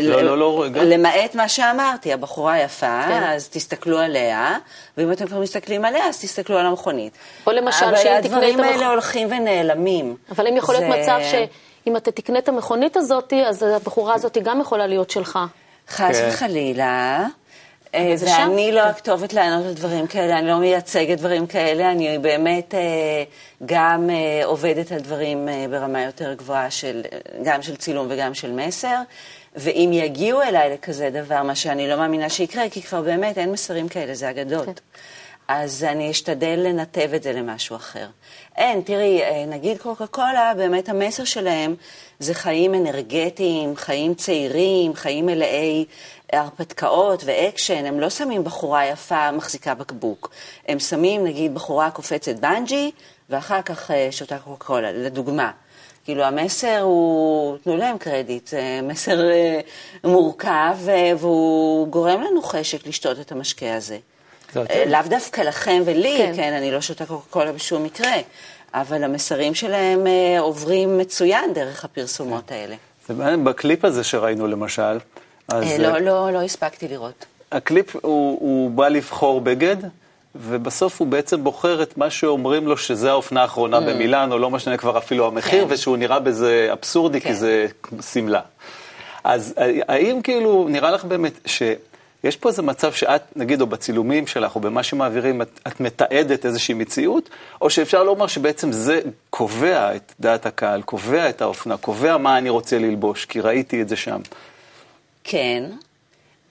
לא, 0.02 0.22
לא, 0.22 0.38
לא, 0.38 0.62
רגע. 0.62 0.84
למעט 0.84 1.34
מה 1.34 1.48
שאמרתי, 1.48 2.12
הבחורה 2.12 2.58
יפה, 2.58 3.02
כן. 3.08 3.22
אז 3.22 3.48
תסתכלו 3.48 3.98
עליה, 3.98 4.56
ואם 4.96 5.12
אתם 5.12 5.26
כבר 5.26 5.38
מסתכלים 5.38 5.84
עליה, 5.84 6.06
אז 6.06 6.20
תסתכלו 6.20 6.58
על 6.58 6.66
המכונית. 6.66 7.12
או 7.46 7.52
למשל, 7.52 7.78
שאם 7.78 7.86
תקנה 7.86 8.18
את 8.18 8.24
המכונית... 8.24 8.24
אבל 8.24 8.44
הדברים 8.44 8.60
האלה 8.60 8.90
הולכים 8.90 9.28
ונעלמים. 9.30 10.16
אבל 10.30 10.46
אם 10.46 10.56
יכול 10.56 10.74
להיות 10.74 10.98
מצב 10.98 11.18
ש... 11.22 11.34
אם 11.86 11.96
אתה 11.96 12.10
תקנה 12.10 12.38
את 12.38 12.48
המכונית 12.48 12.96
הזאת, 12.96 13.32
אז 13.46 13.62
הבחורה 13.62 14.14
הזאת 14.14 14.38
גם 14.42 14.60
יכולה 14.60 14.86
להיות 14.86 15.10
שלך. 15.10 15.38
חס 15.88 16.16
כן. 16.20 16.28
וחלילה. 16.28 17.26
אה, 17.94 18.14
ואני 18.18 18.72
לא 18.72 18.80
הכתובת 18.80 19.32
לענות 19.32 19.66
על 19.66 19.72
דברים 19.72 20.06
כאלה, 20.06 20.38
אני 20.38 20.48
לא 20.48 20.58
מייצגת 20.58 21.18
דברים 21.18 21.46
כאלה, 21.46 21.92
אני 21.92 22.18
באמת 22.18 22.74
אה, 22.74 23.24
גם 23.66 24.10
אה, 24.10 24.44
עובדת 24.44 24.92
על 24.92 24.98
דברים 24.98 25.48
ברמה 25.70 26.02
יותר 26.02 26.34
גבוהה, 26.34 26.70
של, 26.70 27.02
גם 27.44 27.62
של 27.62 27.76
צילום 27.76 28.06
וגם 28.10 28.34
של 28.34 28.52
מסר, 28.52 28.96
ואם 29.56 29.90
יגיעו 29.92 30.42
אליי 30.42 30.70
לכזה 30.70 31.10
דבר, 31.10 31.42
מה 31.42 31.54
שאני 31.54 31.88
לא 31.88 31.96
מאמינה 31.96 32.28
שיקרה, 32.28 32.68
כי 32.70 32.82
כבר 32.82 33.02
באמת 33.02 33.38
אין 33.38 33.52
מסרים 33.52 33.88
כאלה, 33.88 34.14
זה 34.14 34.30
אגדות. 34.30 34.66
כן. 34.66 34.72
אז 35.48 35.84
אני 35.84 36.10
אשתדל 36.10 36.60
לנתב 36.64 37.10
את 37.16 37.22
זה 37.22 37.32
למשהו 37.32 37.76
אחר. 37.76 38.06
אין, 38.56 38.80
תראי, 38.80 39.20
נגיד 39.46 39.78
קוקה 39.78 40.06
קולה, 40.06 40.52
באמת 40.56 40.88
המסר 40.88 41.24
שלהם 41.24 41.74
זה 42.18 42.34
חיים 42.34 42.74
אנרגטיים, 42.74 43.76
חיים 43.76 44.14
צעירים, 44.14 44.94
חיים 44.94 45.26
מלאי 45.26 45.84
הרפתקאות 46.32 47.22
ואקשן. 47.26 47.86
הם 47.86 48.00
לא 48.00 48.10
שמים 48.10 48.44
בחורה 48.44 48.86
יפה 48.86 49.30
מחזיקה 49.30 49.74
בקבוק. 49.74 50.30
הם 50.68 50.78
שמים, 50.78 51.24
נגיד, 51.24 51.54
בחורה 51.54 51.90
קופצת 51.90 52.34
בנג'י, 52.34 52.90
ואחר 53.30 53.62
כך 53.62 53.90
אה, 53.90 54.08
שותה 54.10 54.38
קוקה 54.38 54.64
קולה, 54.64 54.92
לדוגמה. 54.92 55.50
כאילו 56.08 56.24
המסר 56.24 56.80
הוא, 56.80 57.58
תנו 57.58 57.76
להם 57.76 57.98
קרדיט, 57.98 58.48
זה 58.48 58.80
מסר 58.82 59.30
אה, 59.30 59.60
מורכב 60.04 60.76
והוא 61.18 61.88
גורם 61.88 62.22
לנו 62.22 62.42
חשק 62.42 62.86
לשתות 62.86 63.20
את 63.20 63.32
המשקה 63.32 63.74
הזה. 63.74 63.98
אה, 64.56 64.84
לאו 64.86 65.00
דווקא 65.06 65.40
לכם 65.40 65.82
ולי, 65.84 66.16
כן. 66.18 66.32
כן, 66.36 66.52
אני 66.52 66.70
לא 66.70 66.80
שותה 66.80 67.06
קוקה 67.06 67.26
קולה 67.30 67.52
בשום 67.52 67.84
מקרה, 67.84 68.12
אבל 68.74 69.04
המסרים 69.04 69.54
שלהם 69.54 70.06
אה, 70.06 70.40
עוברים 70.40 70.98
מצוין 70.98 71.52
דרך 71.54 71.84
הפרסומות 71.84 72.52
האלה. 72.52 72.76
בקליפ 73.44 73.84
הזה 73.84 74.04
שראינו 74.04 74.46
למשל, 74.46 74.98
אז... 75.48 75.64
אה, 75.64 75.78
לא, 75.78 75.98
לא, 75.98 76.32
לא 76.32 76.42
הספקתי 76.42 76.88
לראות. 76.88 77.26
הקליפ, 77.52 77.96
הוא, 77.96 78.38
הוא 78.40 78.70
בא 78.70 78.88
לבחור 78.88 79.40
בגד, 79.40 79.76
ובסוף 80.34 81.00
הוא 81.00 81.08
בעצם 81.08 81.44
בוחר 81.44 81.82
את 81.82 81.96
מה 81.96 82.10
שאומרים 82.10 82.66
לו 82.66 82.76
שזה 82.76 83.10
האופנה 83.10 83.42
האחרונה 83.42 83.78
mm. 83.78 83.80
במילאן, 83.80 84.32
או 84.32 84.38
לא 84.38 84.50
משנה 84.50 84.76
כבר 84.76 84.98
אפילו 84.98 85.26
המחיר, 85.26 85.64
כן. 85.64 85.74
ושהוא 85.74 85.96
נראה 85.96 86.18
בזה 86.18 86.68
אבסורדי, 86.72 87.20
כן. 87.20 87.28
כי 87.28 87.34
זה 87.34 87.66
שמלה. 88.12 88.40
אז 89.24 89.54
האם 89.88 90.22
כאילו, 90.22 90.66
נראה 90.68 90.90
לך 90.90 91.04
באמת 91.04 91.32
ש... 91.46 91.62
יש 92.24 92.36
פה 92.36 92.48
איזה 92.48 92.62
מצב 92.62 92.92
שאת, 92.92 93.22
נגיד, 93.36 93.60
או 93.60 93.66
בצילומים 93.66 94.26
שלך, 94.26 94.54
או 94.54 94.60
במה 94.60 94.82
שמעבירים, 94.82 95.42
את, 95.42 95.60
את 95.66 95.80
מתעדת 95.80 96.46
איזושהי 96.46 96.74
מציאות, 96.74 97.30
או 97.62 97.70
שאפשר 97.70 98.02
לומר 98.02 98.26
שבעצם 98.26 98.72
זה 98.72 99.00
קובע 99.30 99.96
את 99.96 100.12
דעת 100.20 100.46
הקהל, 100.46 100.82
קובע 100.82 101.28
את 101.28 101.42
האופנה, 101.42 101.76
קובע 101.76 102.16
מה 102.16 102.38
אני 102.38 102.48
רוצה 102.48 102.78
ללבוש, 102.78 103.24
כי 103.24 103.40
ראיתי 103.40 103.82
את 103.82 103.88
זה 103.88 103.96
שם. 103.96 104.20
כן, 105.30 105.64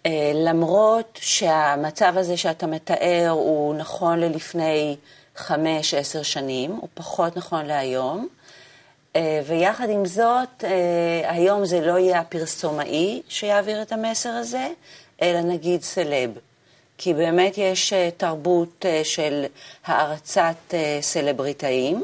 אה, 0.05 0.31
למרות 0.35 1.19
שהמצב 1.21 2.13
הזה 2.17 2.37
שאתה 2.37 2.67
מתאר 2.67 3.29
הוא 3.29 3.75
נכון 3.75 4.19
ללפני 4.19 4.95
חמש, 5.35 5.93
עשר 5.93 6.23
שנים, 6.23 6.71
הוא 6.71 6.89
פחות 6.93 7.37
נכון 7.37 7.65
להיום. 7.65 8.27
אה, 9.15 9.41
ויחד 9.47 9.89
עם 9.89 10.05
זאת, 10.05 10.63
אה, 10.63 11.31
היום 11.31 11.65
זה 11.65 11.81
לא 11.81 11.99
יהיה 11.99 12.19
הפרסומאי 12.19 13.21
שיעביר 13.29 13.81
את 13.81 13.91
המסר 13.91 14.29
הזה, 14.29 14.67
אלא 15.21 15.41
נגיד 15.41 15.81
סלב. 15.81 16.31
כי 16.97 17.13
באמת 17.13 17.57
יש 17.57 17.93
תרבות 18.17 18.85
של 19.03 19.45
הערצת 19.85 20.73
סלבריטאים, 21.01 22.03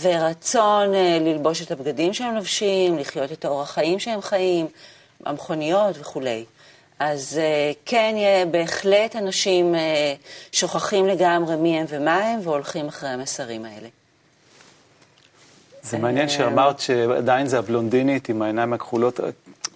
ורצון 0.00 0.92
ללבוש 1.20 1.62
את 1.62 1.70
הבגדים 1.70 2.14
שהם 2.14 2.34
לובשים, 2.34 2.98
לחיות 2.98 3.32
את 3.32 3.44
האורח 3.44 3.70
חיים 3.70 3.98
שהם 3.98 4.22
חיים, 4.22 4.66
המכוניות 5.24 5.96
וכולי. 5.98 6.44
אז 6.98 7.40
כן, 7.84 8.14
בהחלט 8.50 9.16
אנשים 9.16 9.74
שוכחים 10.52 11.06
לגמרי 11.06 11.56
מי 11.56 11.78
הם 11.78 11.86
ומה 11.88 12.16
הם, 12.16 12.40
והולכים 12.42 12.88
אחרי 12.88 13.08
המסרים 13.08 13.64
האלה. 13.64 13.88
זה 15.82 15.98
מעניין 15.98 16.28
שאמרת 16.28 16.80
שעדיין 16.80 17.46
זה 17.46 17.58
הבלונדינית 17.58 18.28
עם 18.28 18.42
העיניים 18.42 18.72
הכחולות. 18.72 19.20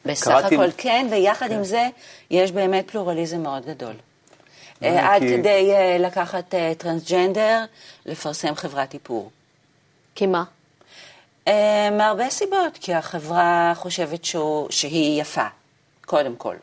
בסך 0.06 0.24
קראתי... 0.24 0.54
הכל 0.54 0.68
כן, 0.76 1.06
ויחד 1.10 1.48
כן. 1.48 1.54
עם 1.54 1.64
זה 1.64 1.88
יש 2.30 2.52
באמת 2.52 2.90
פלורליזם 2.90 3.42
מאוד 3.42 3.66
גדול. 3.66 3.94
אה, 4.82 5.14
עד 5.14 5.22
כי... 5.22 5.36
כדי 5.36 5.72
uh, 5.72 6.02
לקחת 6.02 6.54
uh, 6.54 6.78
טרנסג'נדר, 6.78 7.64
לפרסם 8.06 8.54
חברת 8.54 8.94
איפור. 8.94 9.30
כי 10.14 10.26
מה? 10.26 10.44
Uh, 11.48 11.50
מהרבה 11.92 12.30
סיבות, 12.30 12.78
כי 12.80 12.94
החברה 12.94 13.72
חושבת 13.76 14.24
שהוא, 14.24 14.66
שהיא 14.70 15.20
יפה, 15.20 15.46
קודם 16.04 16.36
כל. 16.36 16.56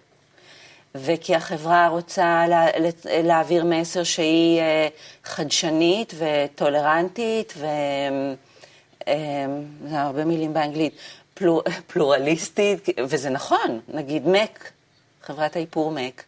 וכי 0.95 1.36
החברה 1.36 1.88
רוצה 1.88 2.45
לה, 2.48 2.65
להעביר 3.24 3.63
מסר 3.63 4.03
שהיא 4.03 4.59
uh, 4.59 5.27
חדשנית 5.27 6.13
וטולרנטית, 6.17 7.53
וזה 7.57 8.36
uh, 9.01 9.07
הרבה 9.91 10.25
מילים 10.25 10.53
באנגלית, 10.53 10.93
פלור, 11.33 11.62
פלורליסטית, 11.88 12.89
וזה 13.03 13.29
נכון, 13.29 13.79
נגיד 13.88 14.27
מק, 14.27 14.71
חברת 15.21 15.55
האיפור 15.55 15.91
מק, 15.91 16.24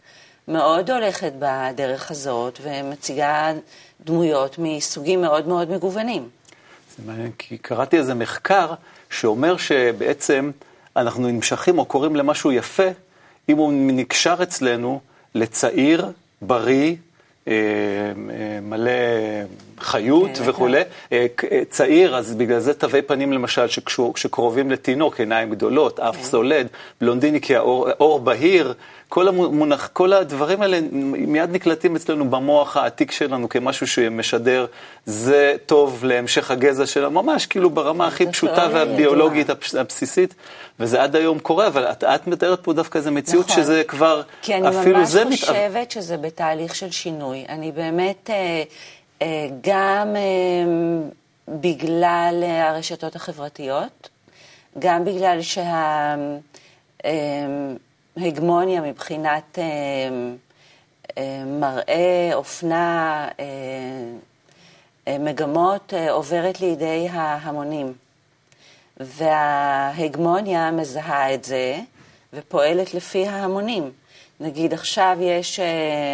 מאוד 0.48 0.91
הולכת 0.91 1.34
בדרך 1.39 2.12
הזאת 2.12 2.60
ומציגה 2.62 3.53
דמויות 4.05 4.55
מסוגים 4.60 5.22
מאוד 5.22 5.48
מאוד 5.48 5.70
מגוונים. 5.70 6.29
מעניין, 7.05 7.31
כי 7.38 7.58
קראתי 7.58 7.98
איזה 7.98 8.13
מחקר 8.13 8.74
שאומר 9.10 9.58
שבעצם 9.58 10.51
אנחנו 10.96 11.27
נמשכים 11.27 11.79
או 11.79 11.86
קוראים 11.86 12.15
למשהו 12.15 12.51
יפה, 12.51 12.88
אם 13.50 13.58
הוא 13.58 13.74
נקשר 13.74 14.36
אצלנו 14.43 15.00
לצעיר, 15.36 16.12
בריא, 16.41 16.96
אה, 17.48 17.53
אה, 17.53 18.60
מלא 18.62 18.91
חיות 19.79 20.29
כן, 20.38 20.50
וכולי. 20.50 20.81
כן. 21.10 21.48
אה, 21.51 21.62
צעיר, 21.70 22.15
אז 22.15 22.36
בגלל 22.36 22.60
זה 22.60 22.74
תווי 22.74 23.01
פנים 23.01 23.34
למשל, 23.34 23.67
שקרובים 24.15 24.72
לתינוק, 24.72 25.20
עיניים 25.20 25.50
גדולות, 25.50 26.00
אף 26.00 26.15
כן. 26.15 26.24
סולד, 26.24 26.67
בלונדיני 27.01 27.41
כי 27.41 27.55
האור 27.55 28.20
בהיר, 28.20 28.74
כל, 29.12 29.27
המונח, 29.27 29.89
כל 29.94 30.13
הדברים 30.13 30.62
האלה 30.62 30.80
מיד 30.91 31.51
נקלטים 31.51 31.96
אצלנו 31.96 32.30
במוח 32.30 32.77
העתיק 32.77 33.12
שלנו 33.12 33.50
כמשהו 33.50 33.88
שמשדר, 33.88 34.65
זה 35.06 35.56
טוב 35.65 36.06
להמשך 36.06 36.51
הגזע 36.51 36.86
שלנו, 36.86 37.24
ממש 37.24 37.46
כאילו 37.46 37.70
ברמה 37.70 38.08
הכי 38.08 38.32
פשוטה 38.32 38.68
והביולוגית 38.72 39.48
הבסיסית, 39.80 40.34
וזה 40.80 41.03
עד 41.03 41.15
היום 41.15 41.39
קורה, 41.39 41.68
אבל 41.68 41.86
את, 41.86 42.03
את 42.03 42.27
מתארת 42.27 42.63
פה 42.63 42.74
דווקא 42.74 42.98
איזו 42.98 43.12
מציאות 43.12 43.50
נכון. 43.50 43.63
שזה 43.63 43.84
כבר, 43.88 44.22
אפילו 44.22 45.06
זה... 45.06 45.20
כי 45.20 45.25
אני 45.25 45.30
ממש 45.30 45.41
חושבת 45.41 45.75
מת... 45.75 45.91
שזה 45.91 46.18
בתהליך 46.18 46.75
של 46.75 46.91
שינוי. 46.91 47.46
אני 47.50 47.72
באמת... 47.72 48.30
אה, 48.30 48.63
אה, 49.22 49.48
גם 49.62 50.15
אה, 50.15 50.22
בגלל 51.48 52.44
הרשתות 52.44 53.15
החברתיות, 53.15 54.10
גם 54.80 55.06
בגלל 55.06 55.39
שההגמוניה 55.41 56.38
מבחינת 57.03 57.90
אה, 59.58 59.63
אה, 61.18 61.44
מראה, 61.46 62.30
אופנה, 62.34 63.27
אה, 63.39 65.18
מגמות 65.20 65.94
עוברת 66.10 66.62
לידי 66.62 67.08
ההמונים. 67.12 67.94
וההגמוניה 68.98 70.72
מזהה 70.72 71.34
את 71.34 71.44
זה 71.44 71.80
ופועלת 72.34 72.94
לפי 72.94 73.27
ההמונים. 73.27 73.91
נגיד 74.39 74.74
עכשיו 74.74 75.18
יש, 75.22 75.60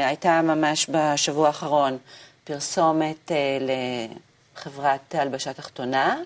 הייתה 0.06 0.42
ממש 0.42 0.89
בשבוע 0.89 1.48
האחרון 1.48 1.98
פרסומת 2.44 3.32
לחברת 3.60 5.16
הלבשה 5.16 5.54
תחתונה, 5.54 6.18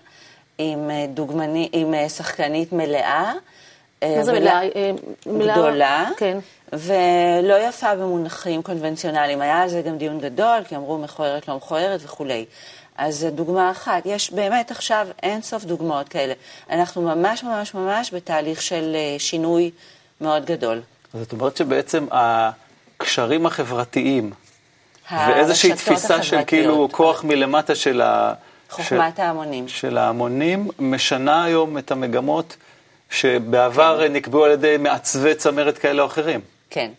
עם, 0.58 0.90
דוגמני, 1.14 1.68
עם 1.72 2.08
שחקנית 2.08 2.72
מלאה. 2.72 3.32
מה 4.16 4.24
זה 4.24 4.32
מלאה? 4.32 4.60
גדולה, 5.52 6.08
כן. 6.16 6.38
ולא 6.72 7.68
יפה 7.68 7.94
במונחים 7.94 8.62
קונבנציונליים. 8.62 9.40
היה 9.40 9.62
על 9.62 9.68
זה 9.68 9.82
גם 9.82 9.98
דיון 9.98 10.20
גדול, 10.20 10.58
כי 10.68 10.76
אמרו 10.76 10.98
מכוערת, 10.98 11.48
לא 11.48 11.56
מכוערת 11.56 12.00
וכולי. 12.04 12.44
אז 12.96 13.16
זו 13.16 13.30
דוגמה 13.30 13.70
אחת. 13.70 14.02
יש 14.06 14.32
באמת 14.32 14.70
עכשיו 14.70 15.08
אין 15.22 15.42
סוף 15.42 15.64
דוגמאות 15.64 16.08
כאלה. 16.08 16.34
אנחנו 16.70 17.02
ממש 17.02 17.44
ממש 17.44 17.74
ממש 17.74 18.14
בתהליך 18.14 18.62
של 18.62 18.96
שינוי 19.18 19.70
מאוד 20.20 20.44
גדול. 20.44 20.80
זאת 21.14 21.32
אומרת 21.32 21.56
שבעצם 21.56 22.06
הקשרים 22.10 23.46
החברתיים, 23.46 24.32
ואיזושהי 25.12 25.72
תפיסה 25.72 26.22
של 26.22 26.40
כאילו 26.46 26.88
כוח 26.92 27.24
מלמטה 27.24 27.74
של 27.74 28.00
ה... 28.00 28.34
חוכמת 28.70 29.16
של, 29.16 29.22
ההמונים. 29.22 29.68
של 29.68 29.98
ההמונים, 29.98 30.68
משנה 30.78 31.44
היום 31.44 31.78
את 31.78 31.90
המגמות 31.90 32.56
שבעבר 33.12 34.04
כן. 34.06 34.12
נקבעו 34.12 34.44
על 34.44 34.50
ידי 34.50 34.76
מעצבי 34.76 35.34
צמרת 35.34 35.78
כאלה 35.78 36.02
או 36.02 36.06
אחרים. 36.06 36.40
כן. 36.70 36.90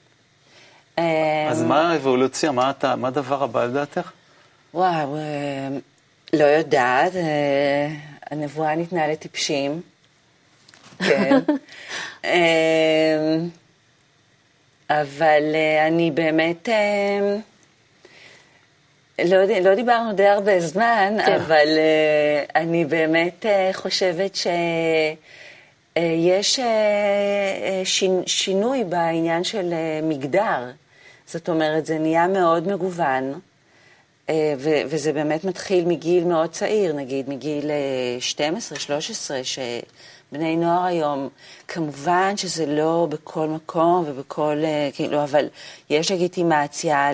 אז 1.49 1.63
מה 1.63 1.91
האבולוציה? 1.91 2.51
מה, 2.51 2.69
אתה, 2.69 2.95
מה 2.95 3.07
הדבר 3.07 3.43
הבא 3.43 3.65
לדעתך? 3.65 4.11
וואו, 4.73 5.17
לא 6.33 6.43
יודעת. 6.43 7.11
הנבואה 8.31 8.75
ניתנה 8.75 9.07
לטיפשים. 9.07 9.81
כן. 10.99 11.39
אבל 14.89 15.43
אני 15.87 16.11
באמת... 16.11 16.69
לא, 19.19 19.37
לא 19.61 19.75
דיברנו 19.75 20.13
די 20.13 20.27
הרבה 20.27 20.59
זמן, 20.59 21.13
כן. 21.25 21.33
אבל 21.33 21.67
uh, 21.67 22.51
אני 22.55 22.85
באמת 22.85 23.45
uh, 23.45 23.73
חושבת 23.73 24.35
שיש 24.35 24.47
uh, 24.47 25.17
uh, 25.97 26.01
שינוי 28.25 28.83
בעניין 28.83 29.43
של 29.43 29.73
מגדר. 30.03 30.71
זאת 31.25 31.49
אומרת, 31.49 31.85
זה 31.85 31.99
נהיה 31.99 32.27
מאוד 32.27 32.67
מגוון, 32.67 33.39
וזה 34.87 35.13
באמת 35.13 35.43
מתחיל 35.43 35.85
מגיל 35.85 36.23
מאוד 36.23 36.49
צעיר, 36.49 36.93
נגיד 36.93 37.29
מגיל 37.29 37.71
uh, 38.19 38.21
12, 38.21 38.79
13, 38.79 39.43
ש... 39.43 39.59
בני 40.33 40.55
נוער 40.55 40.83
היום, 40.83 41.29
כמובן 41.67 42.37
שזה 42.37 42.65
לא 42.65 43.07
בכל 43.09 43.47
מקום 43.47 44.03
ובכל, 44.07 44.57
אה, 44.63 44.89
כאילו, 44.93 45.23
אבל 45.23 45.47
יש 45.89 46.11
לגיטימציה 46.11 47.09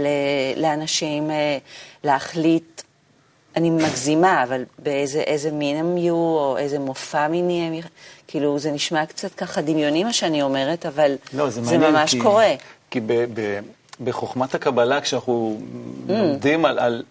לאנשים 0.58 1.32
אה, 1.32 1.58
להחליט, 2.04 2.82
אני 3.56 3.70
מגזימה, 3.70 4.44
אבל 4.44 4.64
באיזה 4.80 5.52
מין 5.52 5.78
הם 5.78 5.98
יהיו, 5.98 6.16
או 6.16 6.58
איזה 6.58 6.80
מופע 6.80 7.28
מיני 7.28 7.62
הם 7.68 7.74
כאילו, 8.30 8.60
זה 8.60 8.72
נשמע 8.72 9.06
קצת 9.06 9.36
ככה 9.36 9.62
דמיוני 9.62 10.04
מה 10.04 10.14
שאני 10.14 10.42
אומרת, 10.42 10.86
אבל 10.86 11.16
לא, 11.34 11.50
זה, 11.50 11.64
זה 11.64 11.78
ממש 11.78 12.12
כי, 12.12 12.22
קורה. 12.22 12.54
כי 12.90 13.00
ב, 13.00 13.14
ב, 13.34 13.60
בחוכמת 14.04 14.56
הקבלה, 14.56 15.02
כשאנחנו 15.02 15.60
mm. 15.60 16.12
לומדים 16.12 16.66
על, 16.66 16.80
על, 16.80 17.04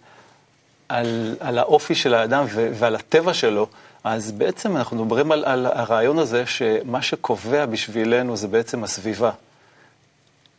על, 0.89 1.35
על 1.39 1.57
האופי 1.57 1.95
של 1.95 2.13
האדם 2.13 2.45
ועל 2.49 2.95
הטבע 2.95 3.33
שלו, 3.33 3.67
אז 4.03 4.31
בעצם 4.31 4.77
אנחנו 4.77 5.05
מדברים 5.05 5.31
על, 5.31 5.45
על 5.45 5.65
הרעיון 5.65 6.19
הזה 6.19 6.45
שמה 6.45 7.01
שקובע 7.01 7.65
בשבילנו 7.65 8.37
זה 8.37 8.47
בעצם 8.47 8.83
הסביבה. 8.83 9.31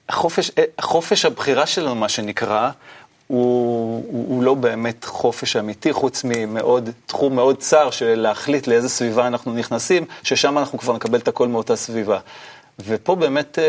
החופש, 0.08 0.50
החופש 0.78 1.24
הבחירה 1.24 1.66
שלנו, 1.66 1.94
מה 1.94 2.08
שנקרא, 2.08 2.70
הוא, 3.30 4.04
הוא, 4.28 4.42
לא 4.42 4.54
באמת 4.54 5.04
חופש 5.04 5.56
אמיתי, 5.56 5.92
חוץ 5.92 6.24
ממאוד, 6.24 6.90
תחום 7.06 7.34
מאוד 7.34 7.56
צר 7.56 7.90
של 7.90 8.14
להחליט 8.14 8.66
לאיזה 8.66 8.88
סביבה 8.88 9.26
אנחנו 9.26 9.54
נכנסים, 9.54 10.04
ששם 10.22 10.58
אנחנו 10.58 10.78
כבר 10.78 10.92
נקבל 10.92 11.18
את 11.18 11.28
הכל 11.28 11.48
מאותה 11.48 11.76
סביבה. 11.76 12.18
ופה 12.86 13.14
באמת 13.14 13.58
אה, 13.58 13.64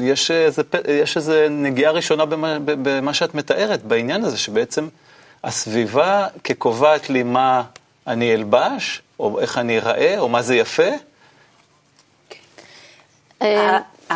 יש 0.00 0.30
איזה, 0.30 0.62
יש 0.88 1.16
איזה 1.16 1.46
נגיעה 1.50 1.92
ראשונה 1.92 2.24
במה, 2.24 3.14
שאת 3.14 3.34
מתארת, 3.34 3.82
בעניין 3.82 4.24
הזה, 4.24 4.38
שבעצם 4.38 4.88
הסביבה 5.44 6.26
כקובעת 6.44 7.10
לי 7.10 7.22
מה 7.22 7.62
אני 8.06 8.34
אלבש, 8.34 9.02
או 9.20 9.40
איך 9.40 9.58
אני 9.58 9.78
אראה, 9.78 10.18
או 10.18 10.28
מה 10.28 10.42
זה 10.42 10.56
יפה? 10.56 10.90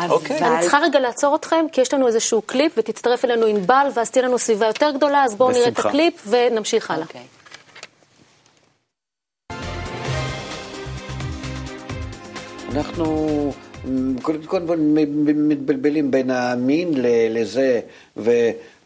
אוקיי. 0.09 0.39
אני 0.39 0.61
צריכה 0.61 0.79
רגע 0.79 0.99
לעצור 0.99 1.35
אתכם, 1.35 1.65
כי 1.71 1.81
יש 1.81 1.93
לנו 1.93 2.07
איזשהו 2.07 2.41
קליפ, 2.41 2.73
ותצטרף 2.77 3.25
אלינו 3.25 3.45
ענבל, 3.45 3.87
ואז 3.93 4.11
תהיה 4.11 4.25
לנו 4.25 4.37
סביבה 4.37 4.65
יותר 4.65 4.91
גדולה, 4.91 5.23
אז 5.23 5.35
בואו 5.35 5.51
נראה 5.51 5.67
את 5.67 5.79
הקליפ 5.79 6.27
ונמשיך 6.27 6.91
הלאה. 6.91 7.05
אוקיי. 7.05 7.21
אנחנו 12.71 13.51
קודם 14.21 14.43
כל 14.43 14.75
מתבלבלים 15.35 16.11
בין 16.11 16.31
המין 16.31 16.91
לזה, 17.29 17.79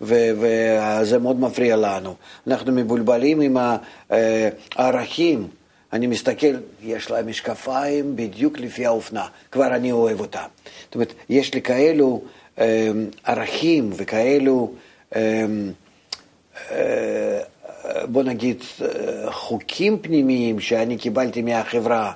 וזה 0.01 1.19
מאוד 1.21 1.39
מפריע 1.39 1.75
לנו. 1.75 2.15
אנחנו 2.47 2.71
מבולבלים 2.71 3.41
עם 3.41 3.57
אה, 3.57 4.49
הערכים. 4.75 5.47
אני 5.93 6.07
מסתכל, 6.07 6.55
יש 6.83 7.11
להם 7.11 7.27
משקפיים 7.27 8.15
בדיוק 8.15 8.59
לפי 8.59 8.85
האופנה, 8.85 9.27
כבר 9.51 9.67
אני 9.67 9.91
אוהב 9.91 10.19
אותה. 10.19 10.45
זאת 10.85 10.95
אומרת, 10.95 11.13
יש 11.29 11.53
לי 11.53 11.61
כאלו 11.61 12.21
אה, 12.59 12.89
ערכים 13.23 13.89
וכאלו, 13.93 14.73
אה, 15.15 15.45
בוא 18.03 18.23
נגיד, 18.23 18.63
חוקים 19.29 19.99
פנימיים 20.01 20.59
שאני 20.59 20.97
קיבלתי 20.97 21.41
מהחברה. 21.41 22.13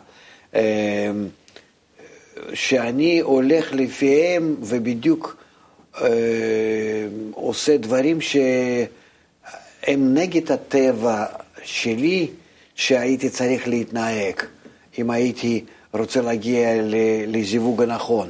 שאני 2.54 3.20
הולך 3.20 3.74
לפיהם 3.74 4.56
ובדיוק 4.62 5.38
אה, 6.02 6.08
עושה 7.32 7.78
דברים 7.78 8.22
שהם 8.22 10.14
נגד 10.14 10.52
הטבע 10.52 11.26
שלי, 11.64 12.28
שהייתי 12.76 13.30
צריך 13.30 13.68
להתנהג, 13.68 14.36
אם 14.98 15.12
הייתי 15.12 15.66
רוצה 15.94 16.22
להגיע 16.22 16.70
לזיווג 17.28 17.82
הנכון, 17.84 18.30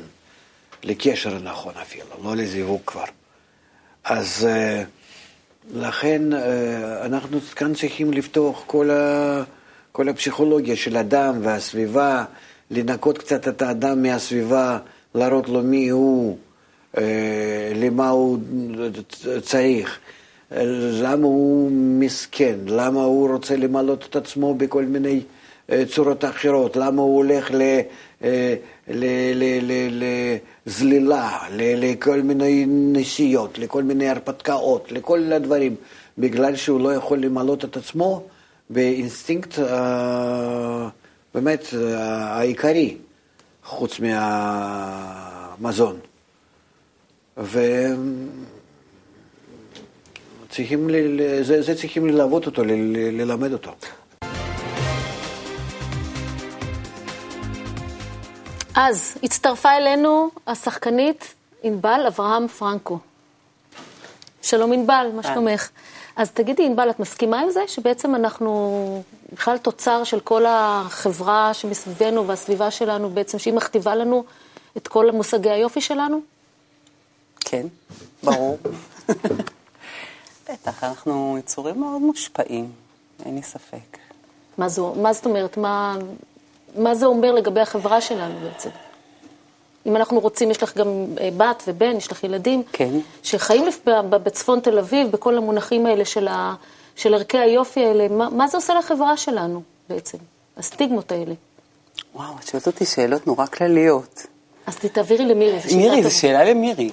לקשר 0.83 1.35
הנכון 1.35 1.73
אפילו, 1.81 2.05
לא 2.23 2.35
לזיווג 2.35 2.81
כבר. 2.85 3.03
אז 4.03 4.47
אה, 4.49 4.83
לכן 5.73 6.33
אה, 6.33 7.05
אנחנו 7.05 7.41
כאן 7.41 7.73
צריכים 7.73 8.13
לפתוח 8.13 8.63
כל, 8.67 8.89
ה, 8.89 9.43
כל 9.91 10.09
הפסיכולוגיה 10.09 10.75
של 10.75 10.97
אדם 10.97 11.39
והסביבה. 11.41 12.25
לנקות 12.71 13.17
קצת 13.17 13.47
את 13.47 13.61
האדם 13.61 14.03
מהסביבה, 14.03 14.79
להראות 15.15 15.49
לו 15.49 15.61
מי 15.61 15.89
הוא, 15.89 16.37
אה, 16.97 17.71
למה 17.75 18.09
הוא 18.09 18.37
צריך, 19.41 19.99
למה 20.51 21.27
הוא 21.27 21.71
מסכן, 21.71 22.55
למה 22.67 23.03
הוא 23.03 23.31
רוצה 23.31 23.55
למלות 23.55 24.05
את 24.09 24.15
עצמו 24.15 24.55
בכל 24.55 24.83
מיני 24.83 25.21
אה, 25.71 25.83
צורות 25.91 26.25
אחרות, 26.25 26.75
למה 26.75 27.01
הוא 27.01 27.17
הולך 27.17 27.51
אה, 27.51 27.81
לזלילה, 30.65 31.39
לכל 31.51 32.21
מיני 32.21 32.65
נסיעות, 32.67 33.57
לכל 33.57 33.83
מיני 33.83 34.09
הרפתקאות, 34.09 34.91
לכל 34.91 35.33
הדברים, 35.33 35.75
בגלל 36.17 36.55
שהוא 36.55 36.81
לא 36.81 36.93
יכול 36.93 37.19
למלות 37.19 37.65
את 37.65 37.77
עצמו 37.77 38.23
באינסטינקט 38.69 39.59
באמת 41.33 41.65
העיקרי, 41.97 42.97
חוץ 43.63 43.99
מהמזון. 43.99 45.99
וצריכים, 50.55 50.89
זה, 51.41 51.61
זה 51.61 51.75
צריכים 51.75 52.05
ללוות 52.05 52.45
אותו, 52.45 52.63
ללמד 53.11 53.53
אותו. 53.53 53.71
אז 58.75 59.17
הצטרפה 59.23 59.71
אלינו 59.71 60.29
השחקנית 60.47 61.33
ענבל 61.63 62.05
אברהם 62.07 62.47
פרנקו. 62.47 62.99
שלום 64.41 64.73
ענבל, 64.73 65.07
מה 65.15 65.23
שלומך? 65.23 65.69
אז 66.15 66.31
תגידי, 66.31 66.65
ענבל, 66.65 66.89
את 66.89 66.99
מסכימה 66.99 67.39
עם 67.39 67.49
זה 67.49 67.61
שבעצם 67.67 68.15
אנחנו 68.15 69.03
בכלל 69.33 69.57
תוצר 69.57 70.03
של 70.03 70.19
כל 70.19 70.45
החברה 70.47 71.53
שמסביבנו 71.53 72.27
והסביבה 72.27 72.71
שלנו 72.71 73.09
בעצם, 73.09 73.39
שהיא 73.39 73.53
מכתיבה 73.53 73.95
לנו 73.95 74.23
את 74.77 74.87
כל 74.87 75.11
מושגי 75.11 75.49
היופי 75.49 75.81
שלנו? 75.81 76.21
כן, 77.39 77.67
ברור. 78.23 78.57
בטח, 80.49 80.83
אנחנו 80.83 81.35
יצורים 81.39 81.79
מאוד 81.79 82.01
מושפעים, 82.01 82.71
אין 83.25 83.35
לי 83.35 83.41
ספק. 83.41 83.97
מה, 84.57 84.69
זו, 84.69 84.93
מה 84.95 85.13
זאת 85.13 85.25
אומרת? 85.25 85.57
מה, 85.57 85.97
מה 86.75 86.95
זה 86.95 87.05
אומר 87.05 87.31
לגבי 87.31 87.61
החברה 87.61 88.01
שלנו 88.01 88.39
בעצם? 88.39 88.69
אם 89.85 89.95
אנחנו 89.95 90.19
רוצים, 90.19 90.51
יש 90.51 90.63
לך 90.63 90.77
גם 90.77 90.87
אה, 91.21 91.29
בת 91.37 91.63
ובן, 91.67 91.97
יש 91.97 92.11
לך 92.11 92.23
ילדים, 92.23 92.63
כן. 92.71 92.91
שחיים 93.23 93.65
בצפון 94.09 94.59
תל 94.59 94.79
אביב, 94.79 95.11
בכל 95.11 95.37
המונחים 95.37 95.85
האלה 95.85 96.05
של, 96.05 96.27
ה, 96.27 96.55
של 96.95 97.13
ערכי 97.13 97.37
היופי 97.37 97.85
האלה, 97.85 98.07
מה, 98.07 98.29
מה 98.29 98.47
זה 98.47 98.57
עושה 98.57 98.73
לחברה 98.73 99.17
שלנו 99.17 99.61
בעצם, 99.89 100.17
הסטיגמות 100.57 101.11
האלה? 101.11 101.33
וואו, 102.15 102.33
את 102.39 102.47
שואלת 102.47 102.67
אותי 102.67 102.85
שאלות 102.85 103.27
נורא 103.27 103.45
כלליות. 103.45 104.25
אז 104.67 104.77
תעבירי 104.77 105.25
למירי, 105.25 105.59
מירי. 105.75 106.03
זו 106.03 106.17
שאלה 106.17 106.43
למירי. 106.43 106.89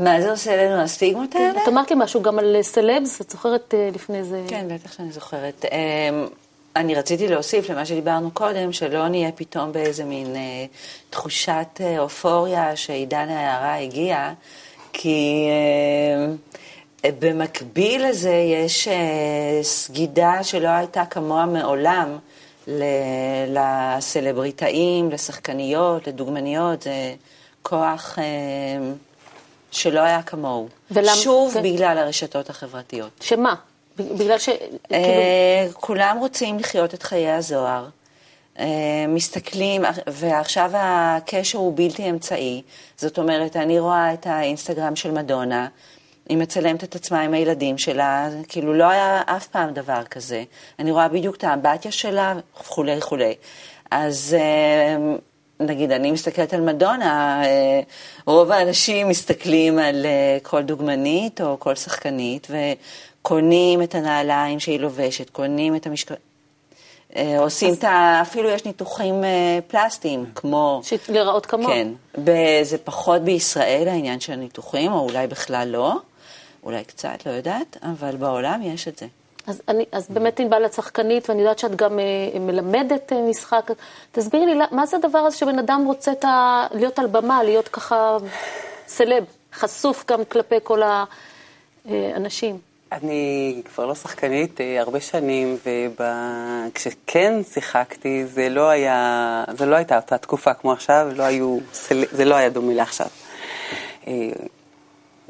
מה 0.00 0.20
זה 0.20 0.30
עושה 0.30 0.56
לנו 0.64 0.82
הסטיגמות 0.82 1.34
האלה? 1.34 1.62
את 1.62 1.68
אמרת 1.68 1.90
לי 1.90 1.96
משהו 1.98 2.22
גם 2.22 2.38
על 2.38 2.56
סלבס, 2.62 3.20
את 3.20 3.30
זוכרת 3.30 3.74
אה, 3.74 3.88
לפני 3.94 4.24
זה? 4.24 4.42
כן, 4.48 4.66
בטח 4.70 4.92
שאני 4.92 5.12
זוכרת. 5.12 5.64
אמ, 5.64 6.26
אני 6.76 6.94
רציתי 6.94 7.28
להוסיף 7.28 7.70
למה 7.70 7.86
שדיברנו 7.86 8.30
קודם, 8.30 8.72
שלא 8.72 9.08
נהיה 9.08 9.32
פתאום 9.32 9.72
באיזה 9.72 10.04
מין 10.04 10.36
אה, 10.36 10.40
תחושת 11.10 11.80
אה, 11.80 11.98
אופוריה 11.98 12.76
שעידן 12.76 13.28
ההערה 13.28 13.76
הגיע, 13.78 14.32
כי 14.92 15.46
אה, 17.04 17.10
במקביל 17.20 18.06
לזה 18.08 18.34
יש 18.34 18.88
אה, 18.88 19.58
סגידה 19.62 20.42
שלא 20.42 20.68
הייתה 20.68 21.04
כמוה 21.04 21.46
מעולם 21.46 22.18
ל- 22.66 22.82
לסלבריטאים, 23.58 25.10
לשחקניות, 25.10 26.06
לדוגמניות, 26.06 26.82
זה 26.82 27.14
כוח 27.62 28.18
אה, 28.18 28.24
שלא 29.70 30.00
היה 30.00 30.22
כמוהו. 30.22 30.68
ולמה- 30.90 31.14
שוב, 31.16 31.54
כן. 31.54 31.62
בגלל 31.62 31.98
הרשתות 31.98 32.50
החברתיות. 32.50 33.10
שמה? 33.20 33.54
בגלל 33.98 34.38
ש... 34.38 34.48
כאילו, 34.48 34.68
אה, 34.92 35.66
כולם 35.72 36.16
רוצים 36.20 36.58
לחיות 36.58 36.94
את 36.94 37.02
חיי 37.02 37.30
הזוהר. 37.30 37.86
אה, 38.58 38.64
מסתכלים, 39.08 39.82
ועכשיו 40.06 40.70
הקשר 40.74 41.58
הוא 41.58 41.72
בלתי 41.76 42.10
אמצעי. 42.10 42.62
זאת 42.96 43.18
אומרת, 43.18 43.56
אני 43.56 43.78
רואה 43.80 44.12
את 44.14 44.26
האינסטגרם 44.26 44.96
של 44.96 45.10
מדונה, 45.10 45.68
היא 46.28 46.38
מצלמת 46.38 46.84
את 46.84 46.94
עצמה 46.94 47.20
עם 47.20 47.34
הילדים 47.34 47.78
שלה, 47.78 48.28
כאילו 48.48 48.74
לא 48.74 48.84
היה 48.84 49.22
אף 49.26 49.46
פעם 49.46 49.70
דבר 49.72 50.02
כזה. 50.04 50.44
אני 50.78 50.90
רואה 50.90 51.08
בדיוק 51.08 51.36
את 51.36 51.44
האמבטיה 51.44 51.92
שלה, 51.92 52.34
וכולי 52.60 52.98
וכולי. 52.98 53.34
אז 53.90 54.36
אה, 54.38 54.96
נגיד, 55.60 55.92
אני 55.92 56.10
מסתכלת 56.10 56.52
על 56.54 56.60
מדונה, 56.60 57.42
אה, 57.44 57.80
רוב 58.26 58.52
האנשים 58.52 59.08
מסתכלים 59.08 59.78
על 59.78 60.06
אה, 60.06 60.38
כל 60.42 60.62
דוגמנית 60.62 61.40
או 61.40 61.56
כל 61.58 61.74
שחקנית, 61.74 62.48
וקונים 62.50 63.82
את 63.82 63.94
הנעליים 63.94 64.60
שהיא 64.60 64.80
לובשת, 64.80 65.30
קונים 65.30 65.76
את 65.76 65.86
המשקל... 65.86 66.14
אה, 67.16 67.40
עושים 67.40 67.74
את 67.74 67.84
ה... 67.84 68.18
אפילו 68.22 68.50
יש 68.50 68.64
ניתוחים 68.64 69.14
פלסטיים, 69.66 70.24
כמו... 70.34 70.80
להיראות 71.08 71.46
כמוה. 71.46 71.74
כן. 71.74 71.88
זה 72.62 72.78
פחות 72.84 73.22
בישראל 73.22 73.88
העניין 73.88 74.20
של 74.20 74.32
הניתוחים, 74.32 74.92
או 74.92 75.08
אולי 75.08 75.26
בכלל 75.26 75.68
לא, 75.68 75.94
אולי 76.64 76.84
קצת, 76.84 77.26
לא 77.26 77.30
יודעת, 77.30 77.76
אבל 77.82 78.16
בעולם 78.16 78.60
יש 78.62 78.88
את 78.88 78.98
זה. 78.98 79.06
אז, 79.50 79.62
אני, 79.68 79.84
אז 79.92 80.06
באמת 80.10 80.40
ענבל 80.40 80.64
את 80.66 80.72
שחקנית, 80.72 81.30
ואני 81.30 81.42
יודעת 81.42 81.58
שאת 81.58 81.76
גם 81.76 81.98
אה, 81.98 82.04
מלמדת 82.40 83.12
אה, 83.12 83.22
משחק. 83.30 83.70
תסבירי 84.12 84.46
לי, 84.46 84.54
מה 84.70 84.86
זה 84.86 84.96
הדבר 84.96 85.18
הזה 85.18 85.36
שבן 85.36 85.58
אדם 85.58 85.84
רוצה 85.86 86.12
ה... 86.24 86.66
להיות 86.74 86.98
על 86.98 87.06
במה, 87.06 87.42
להיות 87.42 87.68
ככה 87.68 88.16
סלב, 88.86 89.24
חשוף 89.54 90.04
גם 90.10 90.24
כלפי 90.24 90.54
כל 90.62 90.80
האנשים? 91.86 92.58
אני 92.92 93.62
כבר 93.64 93.86
לא 93.86 93.94
שחקנית 93.94 94.60
אה, 94.60 94.80
הרבה 94.80 95.00
שנים, 95.00 95.56
וכשכן 96.70 97.32
שיחקתי, 97.52 98.26
זה 98.26 98.48
לא 98.48 98.68
היה, 98.68 99.44
זה 99.58 99.66
לא 99.66 99.76
הייתה 99.76 99.96
אותה 99.96 100.18
תקופה 100.18 100.54
כמו 100.54 100.72
עכשיו, 100.72 101.08
לא 101.16 101.22
היו, 101.22 101.58
סל- 101.72 102.04
זה 102.12 102.24
לא 102.24 102.34
היה 102.34 102.48
דומה 102.48 102.72
לעכשיו. 102.74 103.06
אה, 104.06 104.12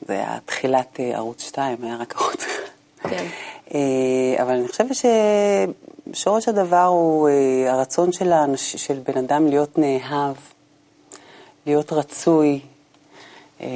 זה 0.07 0.13
היה 0.13 0.39
תחילת 0.47 1.01
אה, 1.01 1.17
ערוץ 1.17 1.43
2, 1.49 1.79
היה 1.83 1.97
רק 1.97 2.15
ערוץ 2.17 2.45
אחד. 2.45 3.11
כן. 3.11 3.27
אה, 3.75 4.43
אבל 4.43 4.51
אני 4.51 4.69
חושבת 4.69 4.97
ששורש 6.13 6.49
הדבר 6.49 6.85
הוא 6.85 7.29
אה, 7.29 7.73
הרצון 7.73 8.13
של, 8.13 8.33
האנש, 8.33 8.77
של 8.77 8.99
בן 9.05 9.19
אדם 9.19 9.47
להיות 9.47 9.79
נאהב, 9.79 10.37
להיות 11.67 11.93
רצוי, 11.93 12.61
אה, 13.61 13.67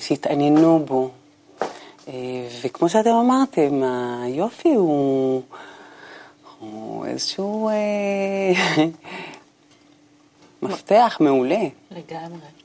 שיתעניינו 0.00 0.78
בו. 0.78 1.10
וכמו 2.62 2.88
שאתם 2.88 3.10
אמרתם, 3.10 3.82
היופי 4.22 4.74
הוא, 4.74 5.42
הוא 6.60 7.06
איזשהו 7.06 7.70
מפתח 10.62 11.16
מעולה. 11.20 11.64
לגמרי. 11.90 12.55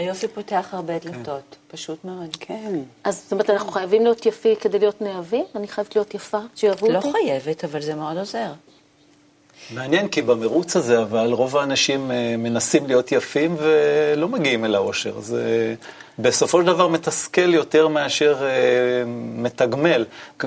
היופי 0.00 0.28
פותח 0.28 0.68
הרבה 0.72 0.98
דלתות, 0.98 1.56
פשוט 1.68 2.04
מאוד. 2.04 2.36
כן. 2.40 2.74
אז 3.04 3.22
זאת 3.22 3.32
אומרת, 3.32 3.50
אנחנו 3.50 3.72
חייבים 3.72 4.02
להיות 4.02 4.26
יפי 4.26 4.56
כדי 4.56 4.78
להיות 4.78 5.00
נאהבים? 5.02 5.44
אני 5.54 5.68
חייבת 5.68 5.96
להיות 5.96 6.14
יפה, 6.14 6.38
שיאהבו 6.54 6.90
לא 6.90 6.96
אותי? 6.98 7.12
חייבת, 7.12 7.64
אבל 7.64 7.80
זה 7.80 7.94
מאוד 7.94 8.18
עוזר. 8.18 8.52
מעניין, 9.70 10.08
כי 10.08 10.22
במרוץ 10.22 10.76
הזה, 10.76 11.02
אבל 11.02 11.32
רוב 11.32 11.56
האנשים 11.56 12.10
אה, 12.10 12.34
מנסים 12.38 12.86
להיות 12.86 13.12
יפים 13.12 13.56
ולא 13.58 14.28
מגיעים 14.28 14.64
אל 14.64 14.74
האושר. 14.74 15.20
זה 15.20 15.74
בסופו 16.18 16.60
של 16.60 16.66
דבר 16.66 16.88
מתסכל 16.88 17.54
יותר 17.54 17.88
מאשר 17.88 18.36
אה, 18.42 19.02
מתגמל. 19.36 20.04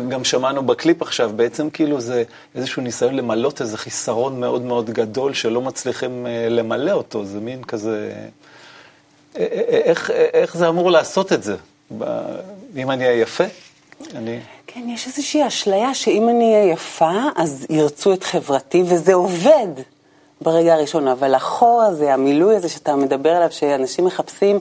גם 0.10 0.24
שמענו 0.24 0.63
בקליפ 0.63 1.02
עכשיו, 1.02 1.32
בעצם 1.36 1.70
כאילו 1.70 2.02
זה 2.02 2.24
איזשהו 2.56 2.82
ניסיון 2.82 3.16
למלות 3.16 3.62
איזה 3.62 3.78
חיסרון 3.78 4.39
מאוד 4.39 4.62
מאוד 4.62 4.89
גדול 4.89 5.34
שלא 5.34 5.62
מצליחים 5.62 6.28
אה, 6.28 6.50
למלא 6.50 6.92
אותו. 6.92 7.26
זה 7.26 7.39
מין 7.39 7.63
כזה... 7.63 8.13
איך, 9.36 10.12
איך 10.12 10.58
זה 10.58 10.69
אמור 10.69 10.91
לעשות 10.91 11.34
את 11.34 11.43
זה? 11.43 11.56
אם 12.76 12.91
אני 12.91 13.06
אהיה 13.06 13.22
יפה? 13.22 13.43
אני... 14.15 14.39
כן, 14.67 14.89
יש 14.89 15.08
איזושהי 15.08 15.48
אשליה 15.48 15.93
שאם 15.93 16.30
אני 16.30 16.54
אהיה 16.54 16.72
יפה, 16.72 17.22
אז 17.36 17.65
ירצו 17.69 18.13
את 18.13 18.24
חברתי, 18.24 18.84
וזה 18.86 19.13
עובד 19.13 19.67
ברגע 20.41 20.74
הראשון. 20.74 21.08
אבל 21.08 21.36
החור 21.36 21.82
הזה, 21.82 22.13
המילוי 22.13 22.56
הזה 22.56 22.69
שאתה 22.69 22.96
מדבר 22.96 23.30
עליו, 23.30 23.52
שאנשים 23.52 24.06
מחפשים, 24.06 24.60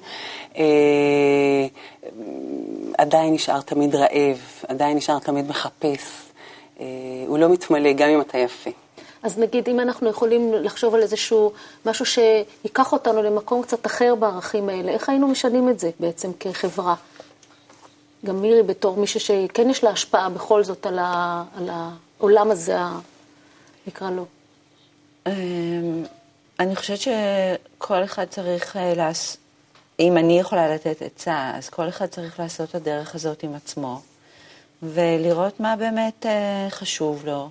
אה, 0.56 1.66
עדיין 2.98 3.35
נשאר 3.35 3.61
תמיד 3.61 3.94
רעב, 3.94 4.38
עדיין 4.68 4.96
נשאר 4.96 5.18
תמיד 5.18 5.48
מחפש. 5.48 6.30
אה, 6.80 6.87
הוא 7.26 7.38
לא 7.38 7.48
מתמלא 7.48 7.92
גם 7.92 8.08
אם 8.08 8.20
אתה 8.20 8.38
יפה. 8.38 8.70
אז 9.22 9.38
נגיד, 9.38 9.68
אם 9.68 9.80
אנחנו 9.80 10.11
יכולים 10.11 10.54
לחשוב 10.54 10.94
על 10.94 11.02
איזשהו 11.02 11.52
משהו 11.87 12.06
שיקח 12.06 12.92
אותנו 12.92 13.22
למקום 13.22 13.62
קצת 13.62 13.87
אחר 13.87 14.14
בערכים 14.14 14.68
האלה, 14.68 14.92
איך 14.92 15.08
היינו 15.08 15.28
משנים 15.28 15.68
את 15.68 15.78
זה 15.80 15.90
בעצם 16.00 16.30
כחברה? 16.40 16.94
גם 18.24 18.42
מירי 18.42 18.62
בתור 18.62 18.96
מישהו 18.96 19.20
שכן 19.20 19.70
יש 19.70 19.85
לה 19.85 19.90
השפעה 19.90 20.28
בכל 20.28 20.64
זאת 20.64 20.87
על, 20.87 20.98
העולם 22.18 22.50
הזה, 22.50 22.76
נקרא 23.87 24.11
לו. 24.11 24.26
אמ, 25.26 25.32
אני 26.61 26.76
חושבת 26.76 26.98
שכל 27.00 28.04
אחד 28.04 28.24
צריך 28.30 28.76
אה, 28.76 28.94
לעשות, 28.94 29.37
אם 30.00 30.16
אני 30.16 30.40
יכולה 30.40 30.74
לתת 30.74 31.02
עצה, 31.02 31.52
אז 31.54 31.68
כל 31.68 31.88
אחד 31.88 32.06
צריך 32.06 32.40
לעשות 32.40 32.70
את 32.70 32.74
הדרך 32.74 33.14
הזאת 33.14 33.42
עם 33.42 33.54
עצמו, 33.54 34.00
ולראות 34.82 35.61
מה 35.61 35.76
באמת 35.76 36.26
אה, 36.26 36.66
חשוב 36.70 37.26
לו. 37.26 37.50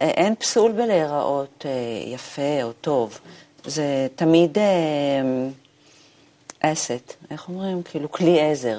אה, 0.00 0.08
אין 0.08 0.34
פסול 0.34 0.72
בלהיראות 0.72 1.66
אה, 1.68 1.70
יפה 2.06 2.62
או 2.62 2.72
טוב, 2.72 3.20
זה 3.64 4.06
תמיד 4.16 4.58
אסט, 6.60 7.14
איך 7.30 7.48
אומרים? 7.48 7.82
כאילו 7.82 8.12
כלי 8.12 8.40
עזר. 8.40 8.78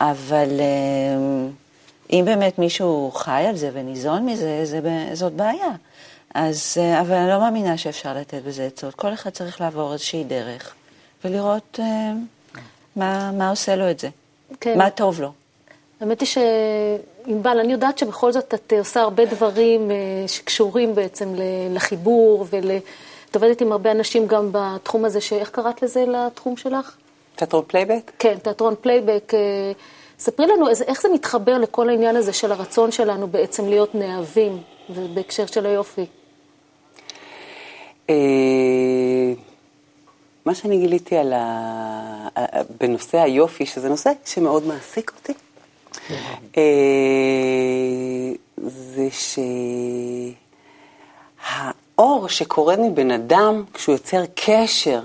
אבל 0.00 0.60
אה, 0.60 1.48
אם 2.10 2.22
באמת 2.24 2.58
מישהו 2.58 3.10
חי 3.14 3.44
על 3.48 3.56
זה 3.56 3.70
וניזון 3.72 4.26
מזה, 4.26 4.60
זה, 4.64 4.80
זאת 5.12 5.32
בעיה. 5.32 5.70
אז, 6.34 6.76
אה, 6.80 7.00
אבל 7.00 7.14
אני 7.14 7.28
לא 7.28 7.40
מאמינה 7.40 7.76
שאפשר 7.76 8.14
לתת 8.14 8.42
בזה 8.42 8.66
עצות. 8.66 8.94
כל 8.94 9.12
אחד 9.12 9.30
צריך 9.30 9.60
לעבור 9.60 9.92
איזושהי 9.92 10.24
דרך 10.24 10.74
ולראות 11.24 11.80
אה, 11.82 12.12
מה, 12.96 13.32
מה 13.32 13.50
עושה 13.50 13.76
לו 13.76 13.90
את 13.90 13.98
זה, 13.98 14.08
כן. 14.60 14.78
מה 14.78 14.90
טוב 14.90 15.20
לו. 15.20 15.32
האמת 16.02 16.20
היא 16.20 16.28
שענבל, 16.28 17.58
אני 17.58 17.72
יודעת 17.72 17.98
שבכל 17.98 18.32
זאת 18.32 18.54
את 18.54 18.72
עושה 18.78 19.00
הרבה 19.00 19.24
דברים 19.24 19.90
אה, 19.90 19.96
שקשורים 20.26 20.94
בעצם 20.94 21.34
לחיבור, 21.70 22.46
ואת 22.50 23.34
עובדת 23.34 23.60
עם 23.60 23.72
הרבה 23.72 23.90
אנשים 23.90 24.26
גם 24.26 24.48
בתחום 24.52 25.04
הזה, 25.04 25.20
שאיך 25.20 25.50
קראת 25.50 25.82
לזה 25.82 26.04
לתחום 26.06 26.56
שלך? 26.56 26.96
תיאטרון 27.36 27.64
פלייבק? 27.66 28.10
כן, 28.18 28.38
תיאטרון 28.42 28.74
פלייבק, 28.80 29.32
אה, 29.34 29.72
ספרי 30.18 30.46
לנו 30.46 30.68
איזה, 30.68 30.84
איך 30.84 31.02
זה 31.02 31.08
מתחבר 31.08 31.58
לכל 31.58 31.88
העניין 31.88 32.16
הזה 32.16 32.32
של 32.32 32.52
הרצון 32.52 32.92
שלנו 32.92 33.26
בעצם 33.26 33.68
להיות 33.68 33.94
נאהבים, 33.94 34.58
ובהקשר 34.90 35.46
של 35.46 35.66
היופי. 35.66 36.06
אה, 38.10 38.14
מה 40.46 40.54
שאני 40.54 40.78
גיליתי 40.78 41.16
על 41.16 41.32
ה... 41.32 42.28
בנושא 42.80 43.18
היופי, 43.18 43.66
שזה 43.66 43.88
נושא 43.88 44.10
שמאוד 44.24 44.66
מעסיק 44.66 45.12
אותי, 45.18 45.32
אה, 45.32 45.51
זה 48.66 49.08
שהאור 51.98 52.28
שקורה 52.28 52.76
מבן 52.76 53.10
אדם 53.10 53.64
כשהוא 53.74 53.92
יוצר 53.92 54.22
קשר, 54.34 55.00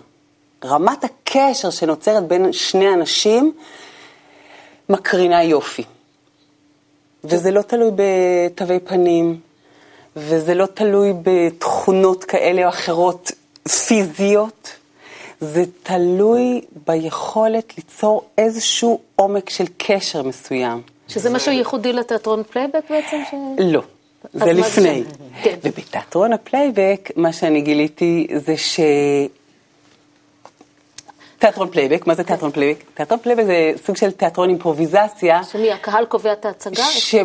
רמת 0.66 1.04
הקשר 1.04 1.70
שנוצרת 1.70 2.28
בין 2.28 2.54
שני 2.54 2.94
אנשים, 2.94 3.54
מקרינה 4.90 5.44
יופי. 5.44 5.84
וזה 7.24 7.52
לא 7.52 7.62
תלוי 7.62 7.92
בתווי 7.96 8.80
פנים, 8.80 9.40
וזה 10.16 10.56
לא 10.56 10.66
תלוי 10.66 11.14
בתכונות 11.24 12.24
כאלה 12.24 12.64
או 12.64 12.70
אחרות 12.70 13.32
פיזיות, 13.88 14.77
זה 15.40 15.64
תלוי 15.84 16.62
ביכולת 16.88 17.78
ליצור 17.78 18.24
איזשהו 18.38 19.00
עומק 19.16 19.50
של 19.50 19.66
קשר 19.78 20.24
מסוים. 20.24 20.82
שזה 21.08 21.30
משהו 21.30 21.52
ייחודי 21.52 21.94
לתיאטרון 21.94 22.44
פלייבק 22.44 22.84
בעצם? 22.90 23.18
ש... 23.32 23.34
לא, 23.58 23.82
זה 24.34 24.54
לפני. 24.54 25.04
כן. 25.44 25.56
ובתיאטרון 25.64 26.34
הפלייבק, 26.34 27.12
מה 27.16 27.34
שאני 27.34 27.62
גיליתי 27.62 28.28
זה 28.36 28.58
ש... 28.58 28.80
תיאטרון 31.40 31.70
פלייבק, 31.70 32.08
מה 32.08 32.16
זה 32.16 32.24
תיאטרון 32.24 32.52
פלייבק? 32.52 32.84
תיאטרון 32.94 33.20
פלייבק 33.20 33.44
זה 33.46 33.72
סוג 33.86 33.98
של 33.98 34.12
תיאטרון 34.12 34.50
אימפרוביזציה. 34.50 35.44
שמי, 35.44 35.72
הקהל 35.72 36.06
קובע 36.06 36.34
את 36.34 36.46
ההצגה? 36.46 36.84
ש... 36.84 37.16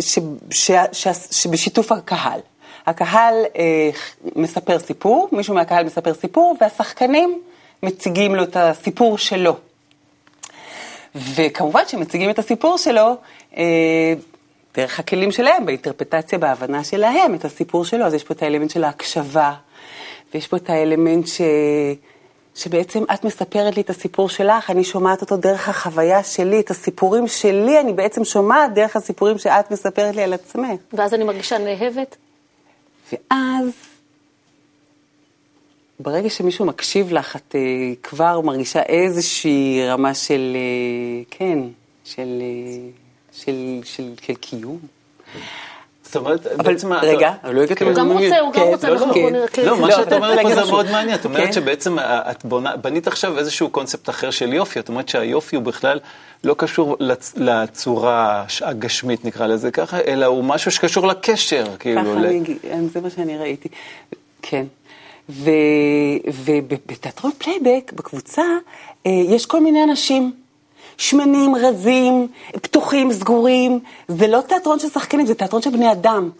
ש... 0.00 0.18
ש... 0.50 0.70
ש... 0.92 1.08
שבשיתוף 1.30 1.92
הקהל. 1.92 2.40
הקהל 2.86 3.34
אה, 3.56 3.90
מספר 4.36 4.78
סיפור, 4.78 5.28
מישהו 5.32 5.54
מהקהל 5.54 5.84
מספר 5.84 6.14
סיפור, 6.14 6.56
והשחקנים 6.60 7.40
מציגים 7.82 8.34
לו 8.34 8.42
את 8.42 8.56
הסיפור 8.56 9.18
שלו. 9.18 9.56
וכמובן 11.14 11.82
שמציגים 11.86 12.30
את 12.30 12.38
הסיפור 12.38 12.78
שלו 12.78 13.16
אה, 13.56 14.14
דרך 14.74 14.98
הכלים 14.98 15.32
שלהם, 15.32 15.66
באינטרפרטציה, 15.66 16.38
בהבנה 16.38 16.84
שלהם, 16.84 17.34
את 17.34 17.44
הסיפור 17.44 17.84
שלו. 17.84 18.04
אז 18.04 18.14
יש 18.14 18.24
פה 18.24 18.34
את 18.34 18.42
האלמנט 18.42 18.70
של 18.70 18.84
ההקשבה, 18.84 19.52
ויש 20.34 20.48
פה 20.48 20.56
את 20.56 20.70
האלמנט 20.70 21.26
ש... 21.26 21.40
שבעצם 22.54 23.04
את 23.14 23.24
מספרת 23.24 23.76
לי 23.76 23.82
את 23.82 23.90
הסיפור 23.90 24.28
שלך, 24.28 24.70
אני 24.70 24.84
שומעת 24.84 25.20
אותו 25.20 25.36
דרך 25.36 25.68
החוויה 25.68 26.22
שלי, 26.22 26.60
את 26.60 26.70
הסיפורים 26.70 27.28
שלי, 27.28 27.80
אני 27.80 27.92
בעצם 27.92 28.24
שומעת 28.24 28.74
דרך 28.74 28.96
הסיפורים 28.96 29.38
שאת 29.38 29.70
מספרת 29.70 30.16
לי 30.16 30.22
על 30.22 30.32
עצמך. 30.32 30.80
ואז 30.92 31.14
אני 31.14 31.24
מרגישה 31.24 31.58
נאהבת? 31.58 32.16
ואז, 33.12 33.70
ברגע 36.00 36.30
שמישהו 36.30 36.64
מקשיב 36.64 37.12
לך, 37.12 37.36
את 37.36 37.54
uh, 37.54 37.96
כבר 38.02 38.40
מרגישה 38.40 38.82
איזושהי 38.82 39.86
רמה 39.88 40.14
של, 40.14 40.56
uh, 40.56 41.34
כן, 41.38 41.58
של, 42.04 42.42
uh, 42.42 43.36
של, 43.38 43.80
של, 43.84 44.12
של 44.22 44.34
קיום. 44.34 44.78
זאת 46.12 46.16
אומרת, 46.16 46.46
אבל 46.46 46.64
בעצם... 46.72 46.92
רגע, 46.92 47.32
אבל 47.44 47.54
לא 47.54 47.62
הגעתם 47.62 47.86
הוא 47.86 47.94
גם. 47.94 48.12
רוצה, 48.12 48.40
הוא 48.40 48.52
גם 48.52 48.60
כן, 48.60 48.60
רוצה, 48.60 48.88
לא, 48.90 48.92
אנחנו 48.94 49.06
לא. 49.14 49.20
בוא 49.22 49.30
נראה. 49.30 49.46
לא, 49.64 49.80
מה 49.80 49.88
לא, 49.88 49.96
שאת 49.96 50.12
אומרת 50.12 50.38
פה 50.42 50.54
זה. 50.54 50.70
מאוד 50.70 50.90
מעניין. 50.90 51.14
את 51.18 51.24
אומרת 51.24 51.46
כן. 51.46 51.52
שבעצם 51.52 51.96
את 52.00 52.44
בנית 52.82 53.06
עכשיו 53.06 53.38
איזשהו 53.38 53.70
קונספט 53.70 54.08
אחר 54.08 54.30
של 54.30 54.52
יופי. 54.52 54.78
את 54.78 54.88
אומרת 54.88 55.08
שהיופי 55.08 55.56
הוא 55.56 55.64
בכלל 55.64 56.00
לא 56.44 56.54
קשור 56.58 56.96
לצ- 57.00 57.32
לצורה 57.36 58.44
הגשמית, 58.62 59.24
נקרא 59.24 59.46
לזה 59.46 59.70
ככה, 59.70 59.98
אלא 60.06 60.26
הוא 60.26 60.44
משהו 60.44 60.70
שקשור 60.70 61.06
לקשר, 61.06 61.64
כאילו. 61.78 62.00
ככה 62.00 62.30
אגיד, 62.30 62.56
זה 62.92 63.00
מה 63.00 63.10
שאני 63.10 63.38
ראיתי. 63.38 63.68
כן. 64.42 64.64
ובתיאטרון 66.44 67.32
פלייבק, 67.38 67.92
בקבוצה, 67.94 68.42
אה, 69.06 69.10
יש 69.28 69.46
כל 69.46 69.60
מיני 69.60 69.84
אנשים. 69.84 70.32
שמנים, 71.02 71.56
רזים, 71.56 72.28
פתוחים, 72.52 73.12
סגורים. 73.12 73.80
זה 74.08 74.26
לא 74.26 74.40
תיאטרון 74.40 74.78
של 74.78 74.88
שחקנים, 74.88 75.26
זה 75.26 75.34
תיאטרון 75.34 75.62
של 75.62 75.70
בני 75.70 75.92
אדם. 75.92 76.30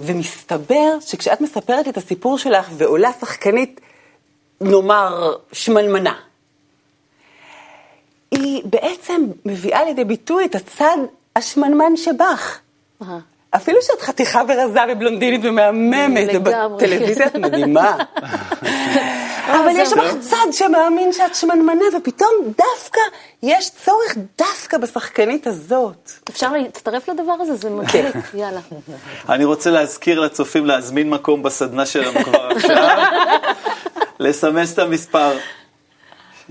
ומסתבר 0.00 1.00
שכשאת 1.00 1.40
מספרת 1.40 1.86
לי 1.86 1.92
את 1.92 1.96
הסיפור 1.96 2.38
שלך 2.38 2.68
ועולה 2.72 3.10
שחקנית, 3.20 3.80
נאמר, 4.60 5.32
שמנמנה, 5.52 6.14
היא 8.30 8.62
בעצם 8.64 9.26
מביאה 9.44 9.84
לידי 9.84 10.04
ביטוי 10.04 10.44
את 10.44 10.54
הצד 10.54 10.96
השמנמן 11.36 11.96
שבך. 11.96 12.58
אפילו 13.50 13.78
שאת 13.82 14.00
חתיכה 14.00 14.42
ורזה 14.48 14.80
ובלונדינית 14.88 15.40
ומהממת. 15.44 16.28
ובטלוויזיה 16.34 17.26
את 17.26 17.36
מדהימה. 17.36 17.96
אבל 19.48 19.70
יש 19.76 19.92
לך 19.92 20.14
צד 20.20 20.46
שמאמין 20.52 21.12
שאת 21.12 21.34
שמנמנה, 21.34 21.84
ופתאום 21.96 22.30
דווקא 22.44 23.00
יש 23.42 23.70
צורך 23.84 24.16
דווקא 24.38 24.78
בשחקנית 24.78 25.46
הזאת. 25.46 26.10
אפשר 26.28 26.52
להצטרף 26.52 27.08
לדבר 27.08 27.32
הזה? 27.40 27.56
זה 27.56 27.70
מדליק, 27.70 28.16
יאללה. 28.34 28.60
אני 29.28 29.44
רוצה 29.44 29.70
להזכיר 29.70 30.20
לצופים 30.20 30.66
להזמין 30.66 31.10
מקום 31.10 31.42
בסדנה 31.42 31.86
שלנו 31.86 32.20
כבר 32.24 32.48
עכשיו, 32.50 32.98
לסמס 34.20 34.74
את 34.74 34.78
המספר 34.78 35.38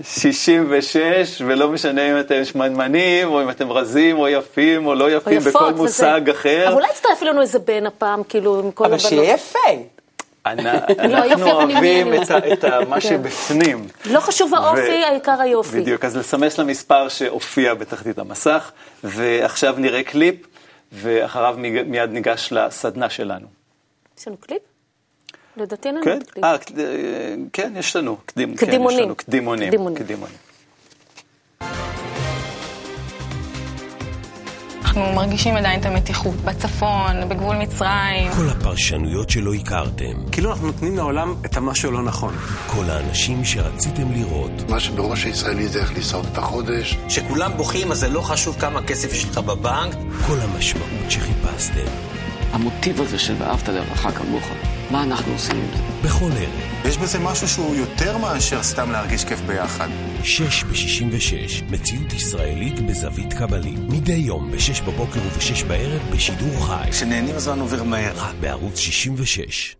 66, 0.02 1.42
ולא 1.46 1.68
משנה 1.68 2.10
אם 2.10 2.20
אתם 2.20 2.44
שמנמנים, 2.44 3.28
או 3.28 3.42
אם 3.42 3.50
אתם 3.50 3.72
רזים, 3.72 4.18
או 4.18 4.28
יפים, 4.28 4.86
או 4.86 4.94
לא 4.94 5.04
או 5.04 5.10
יפים, 5.10 5.38
יפות, 5.38 5.52
בכל 5.52 5.72
מושג 5.72 6.30
אחר. 6.30 6.64
אבל 6.68 6.74
אולי 6.74 6.88
יצטרף 6.90 7.22
אלינו 7.22 7.40
איזה 7.40 7.58
בן 7.58 7.86
הפעם, 7.86 8.22
כאילו, 8.22 8.58
עם 8.58 8.70
כל 8.70 8.84
אבל 8.84 8.94
הבנות. 8.94 9.08
שיהיה 9.08 9.34
יפה. 9.34 9.97
יופי 10.50 11.32
אנחנו 11.32 11.50
אוהבים 11.50 12.14
את 12.52 12.64
מה 12.88 13.00
כן. 13.00 13.00
שבפנים. 13.00 13.88
לא 14.10 14.20
חשוב 14.20 14.54
האופי, 14.54 15.04
העיקר 15.04 15.40
היופי. 15.40 15.80
בדיוק, 15.80 16.04
אז 16.04 16.16
לסמס 16.16 16.58
למספר 16.58 17.08
שהופיע 17.08 17.74
בתחתית 17.74 18.18
המסך, 18.18 18.70
ועכשיו 19.04 19.74
נראה 19.78 20.02
קליפ, 20.02 20.36
ואחריו 20.92 21.56
מיד 21.86 22.10
ניגש 22.10 22.52
לסדנה 22.52 23.10
שלנו. 23.10 23.46
יש 24.18 24.28
לנו 24.28 24.36
קליפ? 24.36 24.62
לדעתי 25.56 25.88
אין 25.88 25.94
לנו 25.94 26.04
כן? 26.04 26.18
את 26.18 26.28
הקליפ. 26.28 26.44
אה, 26.44 26.56
אה, 26.84 27.34
כן, 27.52 27.72
יש 27.76 27.96
לנו. 27.96 28.16
כן, 28.26 28.56
קדימונים. 28.56 29.14
קדימונים. 29.14 30.47
אנחנו 34.88 35.12
מרגישים 35.12 35.56
עדיין 35.56 35.80
את 35.80 35.86
המתיחות 35.86 36.34
בצפון, 36.34 37.28
בגבול 37.28 37.56
מצרים. 37.56 38.32
כל 38.36 38.48
הפרשנויות 38.48 39.30
שלא 39.30 39.54
הכרתם, 39.54 40.30
כאילו 40.32 40.50
אנחנו 40.50 40.66
נותנים 40.66 40.96
לעולם 40.96 41.34
את 41.46 41.56
המשהו 41.56 41.88
הלא 41.90 42.02
נכון. 42.02 42.34
כל 42.66 42.90
האנשים 42.90 43.44
שרציתם 43.44 44.12
לראות, 44.12 44.50
מה 44.68 44.80
שבראש 44.80 45.24
הישראלי 45.24 45.68
זה 45.68 45.80
איך 45.80 45.98
לשרוד 45.98 46.26
את 46.32 46.38
החודש. 46.38 46.98
שכולם 47.08 47.52
בוכים, 47.56 47.92
אז 47.92 47.98
זה 47.98 48.08
לא 48.08 48.20
חשוב 48.20 48.56
כמה 48.60 48.82
כסף 48.82 49.12
יש 49.12 49.24
לך 49.24 49.38
בבנק. 49.38 49.94
כל 50.26 50.36
המשמעות 50.40 51.10
שחיפשתם, 51.10 51.90
המוטיב 52.52 53.00
הזה 53.00 53.18
של 53.18 53.34
ואהבת 53.38 53.68
לרעך 53.68 54.06
כמוך, 54.18 54.44
מה 54.90 55.02
אנחנו 55.02 55.32
עושים 55.32 55.56
עם 55.56 55.66
זה? 55.76 56.08
בכל 56.08 56.30
ערב, 56.36 56.84
יש 56.88 56.98
בזה 56.98 57.18
משהו 57.18 57.48
שהוא 57.48 57.74
יותר 57.74 58.18
מאשר 58.18 58.62
סתם 58.62 58.90
להרגיש 58.90 59.24
כיף 59.24 59.40
ביחד. 59.40 59.88
שש 60.22 60.64
ב-66, 60.64 61.64
מציאות 61.70 62.12
ישראלית 62.12 62.80
בזווית 62.80 63.32
קבלית. 63.32 63.78
מדי 63.88 64.12
יום 64.12 64.50
ב-6 64.50 64.82
בבוקר 64.82 65.20
וב-6 65.20 65.66
בערב 65.66 66.02
בשידור 66.12 66.66
חי. 66.66 66.90
כשנהנים 66.90 67.34
הזמן 67.34 67.60
עובר 67.60 67.82
מהר. 67.82 68.12
רק 68.16 68.34
בערוץ 68.40 68.78
66. 68.78 69.76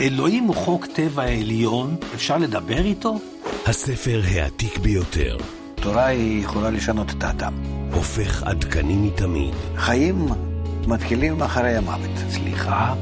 אלוהים 0.00 0.44
הוא 0.44 0.56
חוק 0.56 0.86
טבע 0.86 1.22
העליון, 1.22 1.96
אפשר 2.14 2.38
לדבר 2.38 2.84
איתו? 2.84 3.18
הספר 3.66 4.20
העתיק 4.30 4.78
ביותר, 4.78 5.36
תורה 5.74 6.06
היא 6.06 6.44
יכולה 6.44 6.70
לשנות 6.70 7.10
את 7.10 7.24
האדם. 7.24 7.54
הופך 7.92 8.42
עדכני 8.42 8.96
מתמיד. 8.96 9.54
חיים 9.76 10.28
מתחילים 10.86 11.42
אחרי 11.42 11.76
המוות. 11.76 12.10
סליחה? 12.30 12.94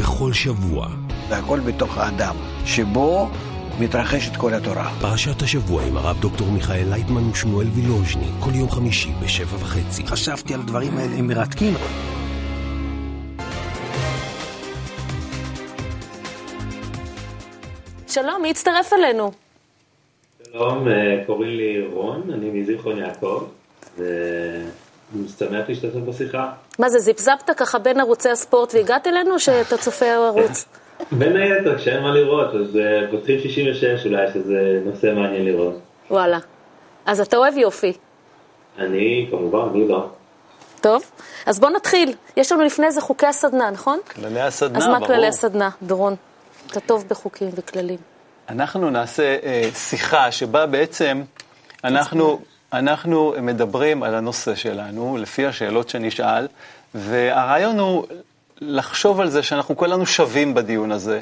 בכל 0.00 0.32
שבוע, 0.32 0.88
והכל 1.28 1.60
בתוך 1.60 1.98
האדם, 1.98 2.34
שבו 2.64 3.28
מתרחשת 3.80 4.36
כל 4.36 4.54
התורה. 4.54 4.90
פרשת 5.00 5.42
השבוע 5.42 5.82
עם 5.82 5.96
הרב 5.96 6.20
דוקטור 6.20 6.50
מיכאל 6.50 6.86
לייטמן 6.90 7.30
ושמואל 7.30 7.66
וילוז'ני, 7.74 8.28
כל 8.40 8.50
יום 8.54 8.70
חמישי 8.70 9.10
בשבע 9.22 9.56
וחצי. 9.56 10.06
חשבתי 10.06 10.54
על 10.54 10.60
הדברים 10.60 10.96
האלה, 10.98 11.14
הם 11.16 11.26
מרתקים. 11.26 11.74
שלום, 18.08 18.42
מי 18.42 18.50
הצטרף 18.50 18.92
אלינו? 18.92 19.30
שלום, 20.52 20.88
אה, 20.88 21.24
קוראים 21.26 21.50
לי 21.50 21.86
רון, 21.92 22.30
אני 22.32 22.50
מזיכרון 22.50 22.98
יעקב, 22.98 23.44
ואני 25.12 25.28
שמח 25.28 25.68
להשתתף 25.68 25.94
בשיחה. 25.94 26.52
מה 26.78 26.88
זה, 26.88 26.98
זיפזפת 26.98 27.50
ככה 27.56 27.78
בין 27.78 28.00
ערוצי 28.00 28.28
הספורט 28.28 28.74
והגעת 28.74 29.06
אלינו, 29.06 29.34
או 29.34 29.40
שאתה 29.40 29.76
צופה 29.76 30.06
ערוץ? 30.06 30.64
בין 31.18 31.36
היתר, 31.36 31.78
כשאין 31.78 32.02
מה 32.02 32.14
לראות, 32.14 32.54
אז 32.54 32.76
אה, 32.76 33.10
פותחים 33.10 33.40
66 33.40 34.06
אולי, 34.06 34.26
שזה 34.34 34.80
נושא 34.84 35.06
מעניין 35.06 35.44
לראות. 35.44 35.74
וואלה. 36.10 36.38
אז 37.06 37.20
אתה 37.20 37.36
אוהב 37.36 37.56
יופי. 37.56 37.92
אני, 38.78 39.26
כמובן, 39.30 39.68
מי 39.72 39.88
לא? 39.88 40.08
טוב, 40.80 41.10
אז 41.46 41.60
בואו 41.60 41.72
נתחיל. 41.72 42.12
יש 42.36 42.52
לנו 42.52 42.62
לפני 42.62 42.90
זה 42.90 43.00
חוקי 43.00 43.26
הסדנה, 43.26 43.70
נכון? 43.70 43.98
כללי 44.14 44.40
הסדנה, 44.40 44.78
אז 44.78 44.84
ברור. 44.84 44.98
מה 44.98 45.06
כללי 45.06 45.26
הסדנה, 45.26 45.70
דורון? 45.82 46.14
אתה 46.70 46.80
טוב 46.80 47.04
בחוקים 47.08 47.48
וכללים. 47.54 47.98
אנחנו 48.48 48.90
נעשה 48.90 49.36
אה, 49.42 49.68
שיחה 49.74 50.32
שבה 50.32 50.66
בעצם 50.66 51.22
אנחנו, 51.84 52.40
אנחנו 52.78 53.34
מדברים 53.42 54.02
על 54.02 54.14
הנושא 54.14 54.54
שלנו, 54.54 55.16
לפי 55.16 55.46
השאלות 55.46 55.88
שנשאל, 55.88 56.46
והרעיון 56.94 57.78
הוא 57.78 58.06
לחשוב 58.60 59.20
על 59.20 59.30
זה 59.30 59.42
שאנחנו 59.42 59.76
כולנו 59.76 60.06
שווים 60.06 60.54
בדיון 60.54 60.92
הזה, 60.92 61.20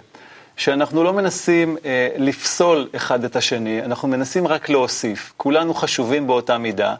שאנחנו 0.57 1.05
לא 1.05 1.13
מנסים 1.13 1.77
אה, 1.85 2.09
לפסול 2.17 2.89
אחד 2.97 3.25
את 3.25 3.37
השני, 3.37 3.83
אנחנו 3.83 4.09
מנסים 4.09 4.47
רק 4.47 4.69
להוסיף. 4.69 5.33
כולנו 5.37 5.75
חשובים 5.75 6.27
באותה 6.27 6.59
מידה, 6.59 6.95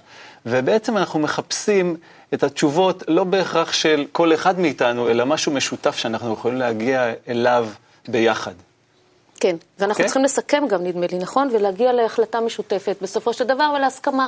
ובעצם 0.47 0.97
אנחנו 0.97 1.21
מחפשים 1.21 1.97
את 2.35 2.43
התשובות 2.43 3.03
לא 3.09 3.25
בהכרח 3.25 3.73
של 3.73 4.05
כל 4.13 4.35
אחד 4.35 4.61
מאיתנו, 4.61 5.09
אלא 5.09 5.27
משהו 5.27 5.53
משותף 5.53 5.97
שאנחנו 5.97 6.33
יכולים 6.33 6.59
להגיע 6.59 7.13
אליו 7.29 7.69
ביחד. 8.09 8.55
כן, 9.41 9.57
ואנחנו 9.79 10.03
כן. 10.03 10.05
צריכים 10.05 10.25
לסכם 10.25 10.65
גם, 10.69 10.85
נדמה 10.85 11.07
לי, 11.13 11.19
נכון? 11.19 11.49
ולהגיע 11.53 11.93
להחלטה 11.93 12.41
משותפת 12.41 12.97
בסופו 13.03 13.33
של 13.33 13.45
דבר 13.45 13.73
ולהסכמה. 13.77 14.27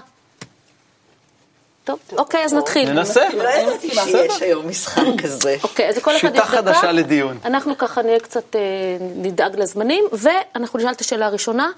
טוב, 1.86 1.98
אוקיי, 2.12 2.44
אז 2.44 2.54
נתחיל. 2.54 2.92
ננסה. 2.92 3.28
לא 3.34 3.48
ידעתי 3.48 3.90
שיש 3.90 4.42
היום 4.42 4.68
משחק 4.68 5.02
כזה. 5.22 5.56
אוקיי, 5.62 5.88
אז 5.88 5.96
לכל 5.96 6.16
אחד 6.16 6.28
יש 6.28 6.34
שיטה. 6.34 6.46
חדשה 6.46 6.92
לדיון. 6.92 7.38
אנחנו 7.44 7.78
ככה 7.78 8.02
נהיה 8.02 8.20
קצת, 8.20 8.56
אה, 8.56 8.60
נדאג 9.00 9.56
לזמנים, 9.56 10.04
ואנחנו 10.12 10.78
נשאל 10.78 10.92
את 10.92 11.00
השאלה 11.00 11.26
הראשונה, 11.26 11.70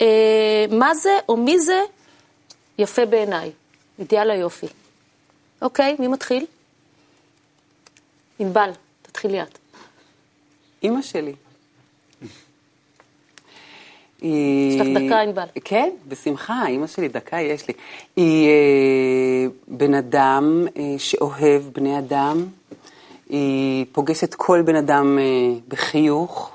אה, 0.00 0.06
מה 0.70 0.94
זה 0.94 1.18
או 1.28 1.36
מי 1.36 1.60
זה 1.60 1.80
יפה 2.78 3.06
בעיניי? 3.06 3.50
אידיאל 3.98 4.30
היופי. 4.30 4.66
אוקיי, 5.62 5.96
מי 5.98 6.08
מתחיל? 6.08 6.46
ענבל, 8.38 8.70
תתחילי 9.02 9.42
את. 9.42 9.58
אימא 10.82 11.02
שלי. 11.02 11.34
יש 14.24 14.80
לך 14.80 14.86
דקה, 14.86 15.20
ענבל. 15.20 15.44
כן, 15.64 15.90
בשמחה, 16.08 16.66
אימא 16.66 16.86
שלי, 16.86 17.08
דקה 17.08 17.40
יש 17.40 17.68
לי. 17.68 17.74
היא 18.16 18.48
אה, 18.48 19.46
בן 19.68 19.94
אדם 19.94 20.66
אה, 20.76 20.94
שאוהב 20.98 21.62
בני 21.72 21.98
אדם, 21.98 22.46
היא 23.28 23.86
פוגשת 23.92 24.34
כל 24.34 24.62
בן 24.62 24.76
אדם 24.76 25.18
אה, 25.18 25.24
בחיוך, 25.68 26.50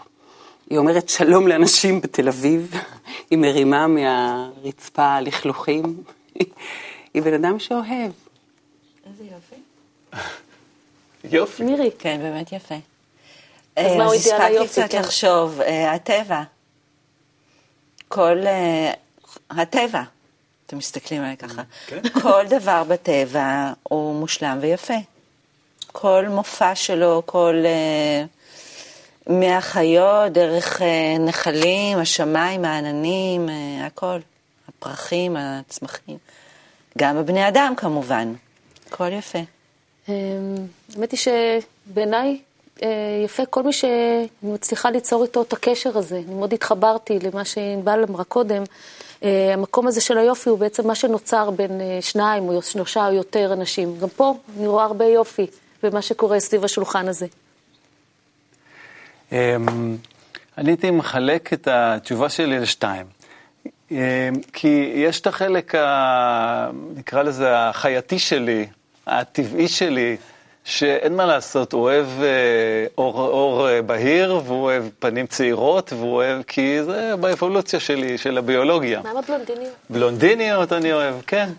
היא 0.69 0.77
אומרת 0.77 1.09
שלום 1.09 1.47
לאנשים 1.47 2.01
בתל 2.01 2.27
אביב, 2.27 2.73
היא 3.29 3.37
מרימה 3.37 3.87
מהרצפה 3.87 5.19
לכלוכים, 5.19 6.03
היא 7.13 7.23
בן 7.23 7.33
אדם 7.33 7.59
שאוהב. 7.59 8.11
איזה 9.05 9.23
יופי. 9.23 9.55
יופי. 11.37 11.63
מירי. 11.63 11.89
כן, 11.99 12.19
באמת 12.21 12.51
יפה. 12.51 12.75
אז 13.75 13.95
מהו 13.97 14.11
אידיאל 14.11 14.35
הספקתי 14.35 14.53
היופי? 14.53 14.81
קצת 14.81 14.91
כן. 14.91 14.99
לחשוב, 14.99 15.61
אה, 15.61 15.91
הטבע. 15.93 16.43
כל... 18.09 18.37
אה, 18.47 18.91
הטבע. 19.49 20.01
אתם 20.65 20.77
מסתכלים 20.77 21.21
עליי 21.21 21.37
ככה. 21.37 21.61
כל 22.21 22.45
דבר 22.49 22.83
בטבע 22.83 23.71
הוא 23.83 24.19
מושלם 24.19 24.57
ויפה. 24.61 24.93
כל 25.87 26.25
מופע 26.29 26.75
שלו, 26.75 27.23
כל... 27.25 27.55
אה, 27.65 28.25
מהחיות, 29.27 30.31
דרך 30.31 30.81
אה, 30.81 31.17
נחלים, 31.19 31.97
השמיים, 31.97 32.65
העננים, 32.65 33.49
הכל. 33.85 34.19
הפרחים, 34.79 35.37
הצמחים. 35.37 36.17
גם 36.97 37.17
הבני 37.17 37.47
אדם 37.47 37.73
כמובן. 37.77 38.33
הכל 38.87 39.13
יפה. 39.13 39.39
אמ, 40.09 40.13
האמת 40.95 41.11
היא 41.11 41.19
שבעיניי 41.19 42.39
יפה 43.25 43.45
כל 43.45 43.63
מי 43.63 43.73
שאני 43.73 44.27
מצליחה 44.43 44.91
ליצור 44.91 45.23
איתו 45.23 45.41
את 45.41 45.53
הקשר 45.53 45.97
הזה. 45.97 46.21
אני 46.27 46.35
מאוד 46.35 46.53
התחברתי 46.53 47.19
למה 47.19 47.45
שענבל 47.45 48.03
אמרה 48.09 48.23
קודם. 48.23 48.63
אה, 49.23 49.53
המקום 49.53 49.87
הזה 49.87 50.01
של 50.01 50.17
היופי 50.17 50.49
הוא 50.49 50.59
בעצם 50.59 50.87
מה 50.87 50.95
שנוצר 50.95 51.51
בין 51.51 51.81
אה, 51.81 51.97
שניים 52.01 52.43
או 52.43 52.61
שלושה 52.61 53.07
או 53.07 53.13
יותר 53.13 53.53
אנשים. 53.53 53.97
גם 53.99 54.09
פה 54.09 54.33
אני 54.57 54.67
רואה 54.67 54.83
הרבה 54.83 55.05
יופי 55.05 55.47
במה 55.83 56.01
שקורה 56.01 56.39
סביב 56.39 56.63
השולחן 56.63 57.07
הזה. 57.07 57.27
אמ, 59.31 59.97
אני 60.57 60.71
הייתי 60.71 60.91
מחלק 60.91 61.53
את 61.53 61.67
התשובה 61.71 62.29
שלי 62.29 62.59
לשתיים. 62.59 63.05
אמ, 63.91 63.97
כי 64.53 64.91
יש 64.95 65.21
את 65.21 65.27
החלק, 65.27 65.75
ה... 65.75 66.69
נקרא 66.95 67.23
לזה, 67.23 67.59
החייתי 67.59 68.19
שלי, 68.19 68.67
הטבעי 69.07 69.67
שלי, 69.67 70.17
שאין 70.63 71.15
מה 71.15 71.25
לעשות, 71.25 71.73
הוא 71.73 71.81
אוהב 71.81 72.05
אה, 72.21 72.85
אור, 72.97 73.21
אור 73.21 73.69
אה, 73.69 73.81
בהיר, 73.81 74.41
והוא 74.45 74.63
אוהב 74.63 74.83
פנים 74.99 75.27
צעירות, 75.27 75.93
והוא 75.93 76.15
אוהב, 76.15 76.43
כי 76.43 76.83
זה 76.83 77.15
באבולוציה 77.19 77.79
שלי, 77.79 78.17
של 78.17 78.37
הביולוגיה. 78.37 79.01
מה 79.03 79.09
עם 79.09 79.17
הבלונדיניות? 79.17 79.73
בלונדיניות 79.89 80.73
אני 80.73 80.93
אוהב, 80.93 81.15
כן. 81.27 81.49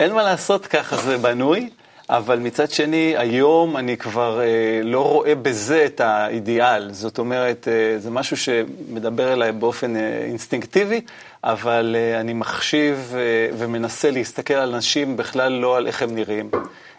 אין 0.00 0.12
מה 0.12 0.22
לעשות, 0.22 0.66
ככה 0.66 0.96
זה 0.96 1.18
בנוי, 1.18 1.70
אבל 2.10 2.38
מצד 2.38 2.70
שני, 2.70 3.14
היום 3.16 3.76
אני 3.76 3.96
כבר 3.96 4.40
אה, 4.40 4.80
לא 4.84 5.04
רואה 5.04 5.34
בזה 5.34 5.84
את 5.84 6.00
האידיאל. 6.00 6.92
זאת 6.92 7.18
אומרת, 7.18 7.68
אה, 7.68 7.98
זה 7.98 8.10
משהו 8.10 8.36
שמדבר 8.36 9.32
אליי 9.32 9.52
באופן 9.52 9.96
אה, 9.96 10.24
אינסטינקטיבי, 10.24 11.00
אבל 11.44 11.96
אה, 11.98 12.20
אני 12.20 12.32
מחשיב 12.32 13.14
אה, 13.16 13.56
ומנסה 13.58 14.10
להסתכל 14.10 14.54
על 14.54 14.74
אנשים 14.74 15.16
בכלל 15.16 15.52
לא 15.52 15.76
על 15.76 15.86
איך 15.86 16.02
הם 16.02 16.14
נראים. 16.14 16.50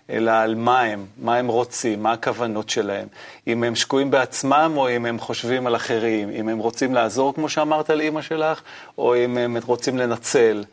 אלא 0.09 0.31
על 0.31 0.55
מה 0.55 0.81
הם, 0.81 1.05
מה 1.17 1.35
הם 1.37 1.47
רוצים, 1.47 2.03
מה 2.03 2.11
הכוונות 2.11 2.69
שלהם. 2.69 3.07
אם 3.47 3.63
הם 3.63 3.75
שקועים 3.75 4.11
בעצמם 4.11 4.73
או 4.75 4.89
אם 4.89 5.05
הם 5.05 5.19
חושבים 5.19 5.67
על 5.67 5.75
אחרים, 5.75 6.29
אם 6.29 6.49
הם 6.49 6.57
רוצים 6.57 6.93
לעזור, 6.93 7.33
כמו 7.33 7.49
שאמרת 7.49 7.89
לאימא 7.89 8.21
שלך, 8.21 8.61
או 8.97 9.15
אם 9.15 9.37
הם 9.37 9.57
רוצים 9.65 9.97
לנצל. 9.97 10.63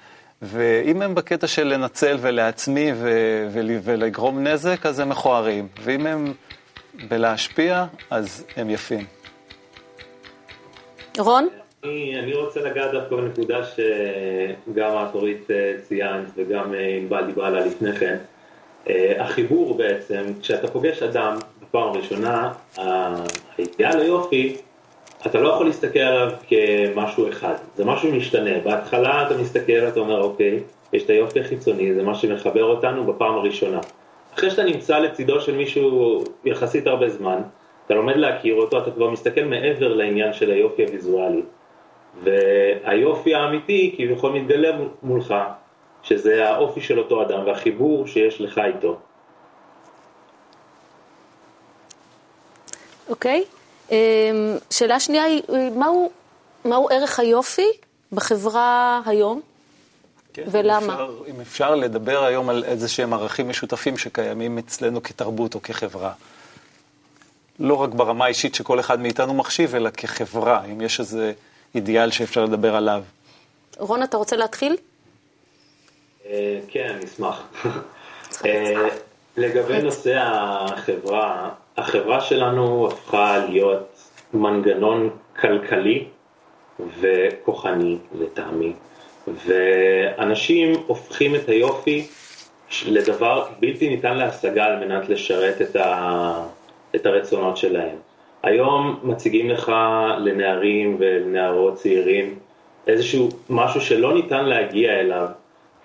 ואם 0.42 1.02
הם 1.02 1.14
בקטע 1.14 1.46
של 1.46 1.66
לנצל 1.66 2.16
ולעצמי 2.20 2.92
ו- 2.94 3.48
ול- 3.52 3.78
ולגרום 3.82 4.38
נזק, 4.46 4.86
אז 4.86 5.00
הם 5.00 5.08
מכוערים. 5.08 5.68
ואם 5.82 6.06
הם 6.06 6.32
בלהשפיע, 7.08 7.84
אז 8.10 8.44
הם 8.56 8.70
יפים. 8.70 9.04
רון? 11.18 11.48
אני, 11.84 12.18
אני 12.18 12.34
רוצה 12.34 12.60
לגעת 12.60 12.90
דווקא 12.92 13.16
בנקודה 13.16 13.58
שגם 13.64 14.90
את 15.10 15.14
אורית 15.14 15.50
אה, 15.50 15.74
ציינת 15.88 16.26
וגם 16.36 16.74
אה, 16.74 16.96
ענבל 17.00 17.26
דיברה 17.26 17.46
עליה 17.48 17.66
לפני 17.66 17.92
כן. 17.92 18.16
אה, 18.88 19.22
החיבור 19.22 19.76
בעצם, 19.76 20.24
כשאתה 20.40 20.68
פוגש 20.68 21.02
אדם 21.02 21.36
בפעם 21.62 21.88
הראשונה, 21.88 22.52
האידיאל 22.76 24.00
היופי, 24.00 24.56
אתה 25.26 25.40
לא 25.40 25.48
יכול 25.48 25.66
להסתכל 25.66 25.98
עליו 25.98 26.32
כמשהו 26.48 27.28
אחד, 27.28 27.54
זה 27.76 27.84
משהו 27.84 28.12
משתנה. 28.12 28.58
בהתחלה 28.64 29.26
אתה 29.26 29.36
מסתכל, 29.38 29.88
אתה 29.88 30.00
אומר, 30.00 30.22
אוקיי, 30.22 30.60
יש 30.92 31.02
את 31.02 31.10
היופי 31.10 31.40
החיצוני, 31.40 31.94
זה 31.94 32.02
מה 32.02 32.14
שמחבר 32.14 32.64
אותנו 32.64 33.04
בפעם 33.04 33.34
הראשונה. 33.34 33.80
אחרי 34.34 34.50
שאתה 34.50 34.64
נמצא 34.64 34.98
לצידו 34.98 35.40
של 35.40 35.56
מישהו 35.56 36.24
יחסית 36.44 36.86
הרבה 36.86 37.08
זמן, 37.08 37.40
אתה 37.86 37.94
לומד 37.94 38.16
להכיר 38.16 38.54
אותו, 38.54 38.78
אתה 38.78 38.90
כבר 38.90 39.10
מסתכל 39.10 39.44
מעבר 39.44 39.94
לעניין 39.94 40.32
של 40.32 40.50
היופי 40.50 40.84
הוויזואלי. 40.84 41.42
והיופי 42.22 43.34
האמיתי 43.34 43.94
כביכול 43.96 44.32
מתגלה 44.32 44.76
מולך, 45.02 45.34
שזה 46.02 46.48
האופי 46.48 46.80
של 46.80 46.98
אותו 46.98 47.22
אדם 47.22 47.46
והחיבור 47.46 48.06
שיש 48.06 48.40
לך 48.40 48.58
איתו. 48.58 48.98
אוקיי. 53.08 53.44
אמ, 53.90 53.96
שאלה 54.70 55.00
שנייה 55.00 55.24
היא, 55.24 55.42
מהו, 55.74 56.10
מהו 56.64 56.88
ערך 56.90 57.20
היופי 57.20 57.68
בחברה 58.12 59.00
היום? 59.06 59.40
כן, 60.32 60.44
ולמה? 60.50 60.84
אם 60.84 60.90
אפשר, 60.90 61.22
אם 61.28 61.40
אפשר 61.40 61.74
לדבר 61.74 62.24
היום 62.24 62.48
על 62.48 62.64
איזה 62.64 62.88
שהם 62.88 63.12
ערכים 63.12 63.48
משותפים 63.48 63.98
שקיימים 63.98 64.58
אצלנו 64.58 65.02
כתרבות 65.02 65.54
או 65.54 65.62
כחברה. 65.62 66.12
לא 67.58 67.74
רק 67.74 67.90
ברמה 67.90 68.24
האישית 68.24 68.54
שכל 68.54 68.80
אחד 68.80 69.00
מאיתנו 69.00 69.34
מחשיב, 69.34 69.74
אלא 69.74 69.90
כחברה, 69.90 70.64
אם 70.64 70.80
יש 70.80 71.00
איזה 71.00 71.32
אידיאל 71.74 72.10
שאפשר 72.10 72.44
לדבר 72.44 72.76
עליו. 72.76 73.02
רון, 73.78 74.02
אתה 74.02 74.16
רוצה 74.16 74.36
להתחיל? 74.36 74.76
אה, 76.30 76.58
כן, 76.68 76.92
אני 76.96 77.04
אשמח. 77.04 77.48
אה, 78.46 78.88
לגבי 79.36 79.82
נושא 79.82 80.18
החברה, 80.22 81.50
החברה 81.76 82.20
שלנו 82.20 82.88
הפכה 82.88 83.38
להיות 83.48 84.10
מנגנון 84.34 85.10
כלכלי 85.40 86.04
וכוחני 87.00 87.96
לטעמי, 88.20 88.72
ואנשים 89.46 90.72
הופכים 90.86 91.34
את 91.34 91.48
היופי 91.48 92.06
לדבר 92.86 93.46
בלתי 93.60 93.88
ניתן 93.88 94.16
להשגה 94.16 94.64
על 94.64 94.76
מנת 94.86 95.08
לשרת 95.08 95.62
את, 95.62 95.76
ה... 95.76 96.44
את 96.94 97.06
הרצונות 97.06 97.56
שלהם. 97.56 97.96
היום 98.42 99.00
מציגים 99.02 99.50
לך 99.50 99.72
לנערים 100.18 100.96
ולנערות 100.98 101.74
צעירים 101.74 102.38
איזשהו 102.86 103.28
משהו 103.50 103.80
שלא 103.80 104.14
ניתן 104.14 104.44
להגיע 104.44 105.00
אליו, 105.00 105.28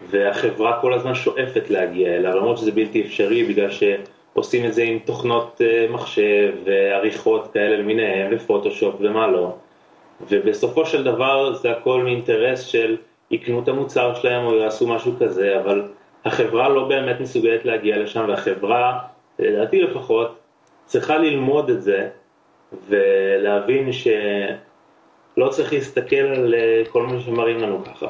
והחברה 0.10 0.82
כל 0.82 0.94
הזמן 0.94 1.16
שואפת 1.16 1.70
להגיע 1.70 2.16
אליו, 2.16 2.36
למרות 2.36 2.58
שזה 2.58 2.72
בלתי 2.72 3.02
אפשרי 3.02 3.44
בגלל 3.44 3.70
שעושים 3.72 4.66
את 4.66 4.74
זה 4.74 4.84
עם 4.84 5.00
תוכנות 5.00 5.62
אה, 5.62 5.88
מחשב 5.90 6.54
ועריכות 6.66 7.54
כאלה 7.54 7.78
למיניהם 7.78 8.32
ופוטושופ 8.32 8.96
ומה 9.00 9.28
לא. 9.28 9.56
ובסופו 10.30 10.86
של 10.86 11.04
דבר 11.04 11.54
זה 11.54 11.72
הכל 11.72 12.04
מאינטרס 12.04 12.62
של 12.62 12.98
יקנו 13.32 13.64
את 13.64 13.68
המוצר 13.68 14.16
שלהם 14.16 14.46
או 14.46 14.56
יעשו 14.56 14.88
משהו 14.88 15.14
כזה, 15.20 15.60
אבל 15.60 15.84
החברה 16.26 16.70
לא 16.70 16.88
באמת 16.88 17.20
מסוגלת 17.20 17.66
להגיע 17.66 17.98
לשם, 17.98 18.26
והחברה, 18.28 19.00
לדעתי 19.40 19.82
לפחות, 19.82 20.40
צריכה 20.86 21.18
ללמוד 21.18 21.70
את 21.70 21.82
זה 21.82 22.10
ולהבין 22.88 23.92
שלא 23.92 25.50
צריך 25.50 25.74
להסתכל 25.74 26.16
על 26.16 26.56
אה, 26.56 26.84
כל 26.90 27.04
מה 27.04 27.20
שמראים 27.20 27.60
לנו 27.60 27.84
ככה. 27.86 28.08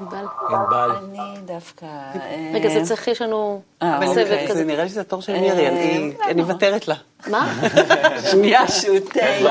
ענבל. 0.00 0.90
אני 1.04 1.40
דווקא... 1.44 1.86
רגע, 2.54 2.68
זה 2.68 2.84
צריך, 2.84 3.08
יש 3.08 3.22
לנו 3.22 3.60
אה, 3.82 4.00
סבב 4.06 4.18
אוקיי. 4.18 4.44
כזה. 4.48 4.58
זה 4.58 4.64
נראה 4.64 4.84
לי 4.84 4.90
שזה 4.90 5.00
התור 5.00 5.22
של 5.22 5.32
מירי, 5.40 5.68
אני- 5.68 6.12
אה, 6.22 6.30
אני 6.30 6.42
מוותרת 6.42 6.88
לה. 6.88 6.94
מה? 7.26 7.54
שנייה. 8.30 8.60
אה, 8.60 8.64
הקשבתי 8.64 9.20
אין 9.20 9.44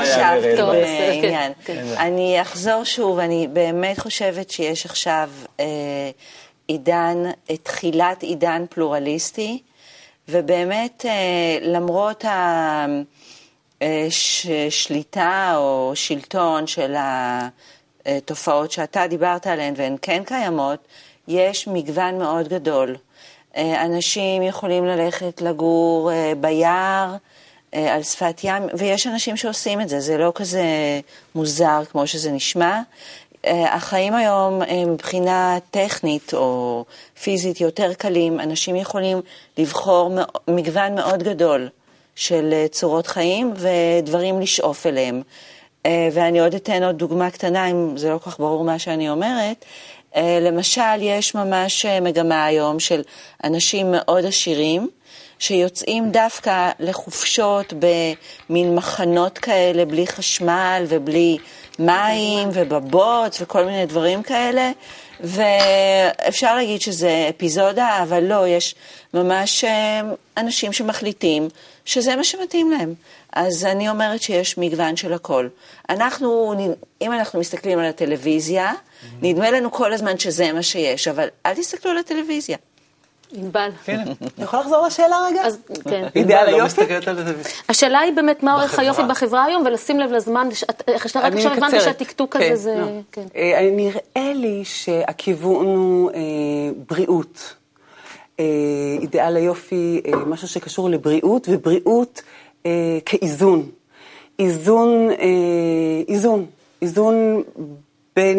בעיה. 0.65 1.19
בעניין. 1.21 1.51
אני 1.97 2.41
אחזור 2.41 2.83
שוב, 2.83 3.19
אני 3.19 3.47
באמת 3.53 3.99
חושבת 3.99 4.49
שיש 4.49 4.85
עכשיו 4.85 5.29
אה, 5.59 5.65
עידן, 6.67 7.17
אה, 7.49 7.57
תחילת 7.57 8.23
עידן 8.23 8.65
ובאמת, 10.29 11.05
אה, 11.07 11.11
למרות 11.61 12.25
השליטה 14.67 15.53
או 15.57 15.91
שלטון 15.95 16.67
של 16.67 16.95
התופעות 18.07 18.71
שאתה 18.71 19.07
דיברת 19.07 19.47
עליהן, 19.47 19.73
והן 19.77 19.95
כן 20.01 20.23
קיימות, 20.25 20.79
יש 21.27 21.67
מגוון 21.67 22.17
מאוד 22.17 22.47
גדול. 22.47 22.95
אה, 23.57 23.85
אנשים 23.85 24.41
יכולים 24.41 24.85
ללכת 24.85 25.41
לגור 25.41 26.11
אה, 26.11 26.33
ביער, 26.41 27.15
אה, 27.73 27.95
על 27.95 28.03
שפת 28.03 28.39
ים, 28.43 28.63
ויש 28.73 29.07
אנשים 29.07 29.37
שעושים 29.37 29.81
את 29.81 29.89
זה, 29.89 29.99
זה 29.99 30.17
לא 30.17 30.31
כזה 30.35 30.63
מוזר 31.35 31.81
כמו 31.91 32.07
שזה 32.07 32.31
נשמע. 32.31 32.81
החיים 33.49 34.13
היום 34.13 34.61
מבחינה 34.87 35.57
טכנית 35.71 36.33
או 36.33 36.85
פיזית 37.23 37.61
יותר 37.61 37.93
קלים, 37.93 38.39
אנשים 38.39 38.75
יכולים 38.75 39.21
לבחור 39.57 40.11
מגוון 40.47 40.95
מאוד 40.95 41.23
גדול 41.23 41.69
של 42.15 42.53
צורות 42.71 43.07
חיים 43.07 43.53
ודברים 43.55 44.41
לשאוף 44.41 44.85
אליהם. 44.85 45.21
אה, 45.87 46.09
ואני 46.11 46.39
עוד 46.39 46.55
אתן 46.55 46.83
עוד 46.83 46.97
דוגמה 46.97 47.29
קטנה, 47.29 47.67
אם 47.71 47.97
זה 47.97 48.09
לא 48.09 48.17
כל 48.17 48.31
כך 48.31 48.39
ברור 48.39 48.63
מה 48.63 48.79
שאני 48.79 49.09
אומרת. 49.09 49.65
אה, 50.15 50.39
למשל, 50.41 51.01
יש 51.01 51.35
ממש 51.35 51.85
אה, 51.85 51.99
מגמה 51.99 52.45
היום 52.45 52.79
של 52.79 53.01
אנשים 53.43 53.91
מאוד 53.91 54.25
עשירים, 54.25 54.89
שיוצאים 55.39 56.11
דווקא 56.11 56.69
לחופשות 56.79 57.73
במין 57.79 58.75
מחנות 58.75 59.37
כאלה, 59.37 59.85
בלי 59.85 60.07
חשמל 60.07 60.85
ובלי 60.87 61.37
מים 61.79 62.49
ובבוץ 62.53 63.41
וכל 63.41 63.65
מיני 63.65 63.85
דברים 63.85 64.23
כאלה. 64.23 64.71
ואפשר 65.19 66.55
להגיד 66.55 66.81
שזה 66.81 67.29
אפיזודה, 67.29 67.99
אבל 68.03 68.23
לא, 68.23 68.47
יש 68.47 68.75
ממש 69.13 69.63
אה, 69.63 70.01
אנשים 70.37 70.73
שמחליטים 70.73 71.49
שזה 71.85 72.15
מה 72.15 72.23
שמתאים 72.23 72.71
להם. 72.71 72.93
אז 73.33 73.65
אני 73.65 73.89
אומרת 73.89 74.21
שיש 74.21 74.57
מגוון 74.57 74.95
של 74.95 75.13
הכל. 75.13 75.47
אנחנו, 75.89 76.53
אם 77.01 77.13
אנחנו 77.13 77.39
מסתכלים 77.39 77.79
על 77.79 77.85
הטלוויזיה, 77.85 78.73
נדמה 79.21 79.51
לנו 79.51 79.71
כל 79.71 79.93
הזמן 79.93 80.19
שזה 80.19 80.53
מה 80.53 80.63
שיש, 80.63 81.07
אבל 81.07 81.27
אל 81.45 81.53
תסתכלו 81.55 81.91
על 81.91 81.97
הטלוויזיה. 81.97 82.57
ענבל. 83.33 83.69
אני 83.87 84.43
יכולה 84.43 84.61
לחזור 84.61 84.87
לשאלה 84.87 85.17
רגע? 85.27 85.41
אז 85.41 85.57
כן. 85.89 86.07
אידיאל 86.15 86.51
לא 86.51 86.55
היופי? 86.55 86.81
מסתכלת 86.81 87.07
על 87.07 87.23
זה. 87.23 87.33
השאלה 87.69 87.99
היא 87.99 88.13
באמת 88.13 88.43
מה 88.43 88.63
בחברה. 88.63 88.85
היופי 88.85 89.01
בחברה 89.09 89.43
היום, 89.43 89.63
ולשים 89.65 89.99
לב 89.99 90.11
לזמן, 90.11 90.49
איך 90.87 91.09
שאתה 91.09 91.19
רק 91.19 91.33
עכשיו 91.33 91.53
הבנתי. 91.53 91.79
שהטקטוק 91.79 92.35
הזה 92.35 92.45
כן, 92.45 92.55
זה... 92.55 92.75
לא. 92.75 92.87
כן. 93.11 93.25
אה, 93.35 93.69
נראה 93.71 94.33
לי 94.33 94.61
שהכיוון 94.65 95.65
הוא 95.65 96.11
אה, 96.11 96.17
בריאות. 96.87 97.53
אה, 98.39 98.45
אידיאל 99.01 99.35
היופי, 99.35 100.01
משהו 100.25 100.47
שקשור 100.47 100.89
לבריאות, 100.89 101.47
ובריאות 101.51 102.21
כאיזון. 103.05 103.69
איזון, 104.39 105.09
איזון, 106.07 106.45
איזון 106.81 107.43
בין, 108.15 108.37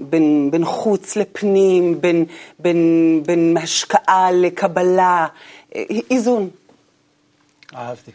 בין, 0.00 0.50
בין 0.50 0.64
חוץ 0.64 1.16
לפנים, 1.16 2.00
בין, 2.00 2.24
בין, 2.58 3.22
בין 3.26 3.56
השקעה 3.56 4.32
לקבלה, 4.32 5.26
אה, 5.74 5.84
איזון. 6.10 6.50
אהבתי. 7.74 8.10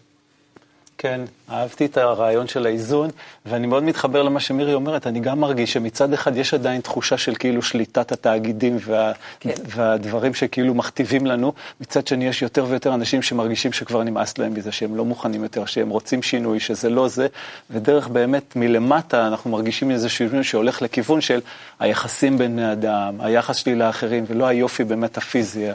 כן, 1.03 1.21
אהבתי 1.51 1.85
את 1.85 1.97
הרעיון 1.97 2.47
של 2.47 2.65
האיזון, 2.65 3.09
ואני 3.45 3.67
מאוד 3.67 3.83
מתחבר 3.83 4.23
למה 4.23 4.39
שמירי 4.39 4.73
אומרת, 4.73 5.07
אני 5.07 5.19
גם 5.19 5.39
מרגיש 5.39 5.73
שמצד 5.73 6.13
אחד 6.13 6.37
יש 6.37 6.53
עדיין 6.53 6.81
תחושה 6.81 7.17
של 7.17 7.35
כאילו 7.35 7.61
שליטת 7.61 8.11
התאגידים 8.11 8.77
וה, 8.85 9.11
כן. 9.39 9.49
והדברים 9.65 10.33
שכאילו 10.33 10.73
מכתיבים 10.73 11.25
לנו, 11.25 11.53
מצד 11.81 12.07
שני 12.07 12.27
יש 12.27 12.41
יותר 12.41 12.65
ויותר 12.69 12.93
אנשים 12.93 13.21
שמרגישים 13.21 13.73
שכבר 13.73 14.03
נמאס 14.03 14.37
להם 14.37 14.53
מזה, 14.53 14.71
שהם 14.71 14.95
לא 14.95 15.05
מוכנים 15.05 15.43
יותר, 15.43 15.65
שהם 15.65 15.89
רוצים 15.89 16.23
שינוי, 16.23 16.59
שזה 16.59 16.89
לא 16.89 17.07
זה, 17.07 17.27
ודרך 17.69 18.07
באמת 18.07 18.55
מלמטה 18.55 19.27
אנחנו 19.27 19.51
מרגישים 19.51 19.91
איזה 19.91 20.09
שינוי 20.09 20.43
שהולך 20.43 20.81
לכיוון 20.81 21.21
של 21.21 21.39
היחסים 21.79 22.37
בין 22.37 22.51
בני 22.55 22.71
אדם, 22.71 23.21
היחס 23.21 23.55
שלי 23.55 23.75
לאחרים, 23.75 24.25
ולא 24.27 24.45
היופי 24.45 24.83
באמת 24.83 25.17
הפיזי 25.17 25.67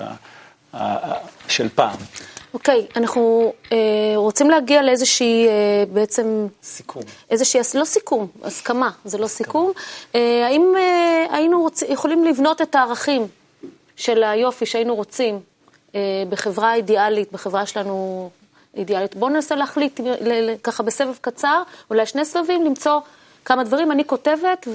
של 1.48 1.68
פעם. 1.74 1.96
אוקיי, 2.54 2.86
אנחנו 2.96 3.52
אה, 3.72 3.78
רוצים 4.16 4.50
להגיע 4.50 4.82
לאיזושהי, 4.82 5.46
אה, 5.48 5.84
בעצם... 5.92 6.46
סיכום. 6.62 7.02
איזושהי, 7.30 7.60
לא 7.74 7.84
סיכום, 7.84 8.26
הסכמה, 8.42 8.90
זה 9.04 9.18
לא 9.18 9.26
סיכום. 9.26 9.72
אה, 10.14 10.46
האם 10.46 10.74
אה, 10.76 11.26
היינו 11.30 11.60
רוצ, 11.60 11.82
יכולים 11.82 12.24
לבנות 12.24 12.62
את 12.62 12.74
הערכים 12.74 13.26
של 13.96 14.22
היופי 14.22 14.66
שהיינו 14.66 14.94
רוצים 14.94 15.40
אה, 15.94 16.00
בחברה 16.28 16.74
אידיאלית, 16.74 17.32
בחברה 17.32 17.66
שלנו 17.66 18.30
אידיאלית? 18.74 19.14
בואו 19.16 19.30
ננסה 19.30 19.54
להחליט, 19.54 20.00
ל, 20.00 20.32
ל, 20.32 20.56
ככה 20.62 20.82
בסבב 20.82 21.14
קצר, 21.20 21.62
אולי 21.90 22.06
שני 22.06 22.24
סבבים, 22.24 22.64
למצוא 22.64 23.00
כמה 23.44 23.64
דברים. 23.64 23.92
אני 23.92 24.04
כותבת, 24.04 24.68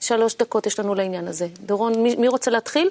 ושלוש 0.00 0.34
דקות 0.36 0.66
יש 0.66 0.78
לנו 0.78 0.94
לעניין 0.94 1.28
הזה. 1.28 1.46
דורון, 1.60 2.02
מי, 2.02 2.16
מי 2.16 2.28
רוצה 2.28 2.50
להתחיל? 2.50 2.90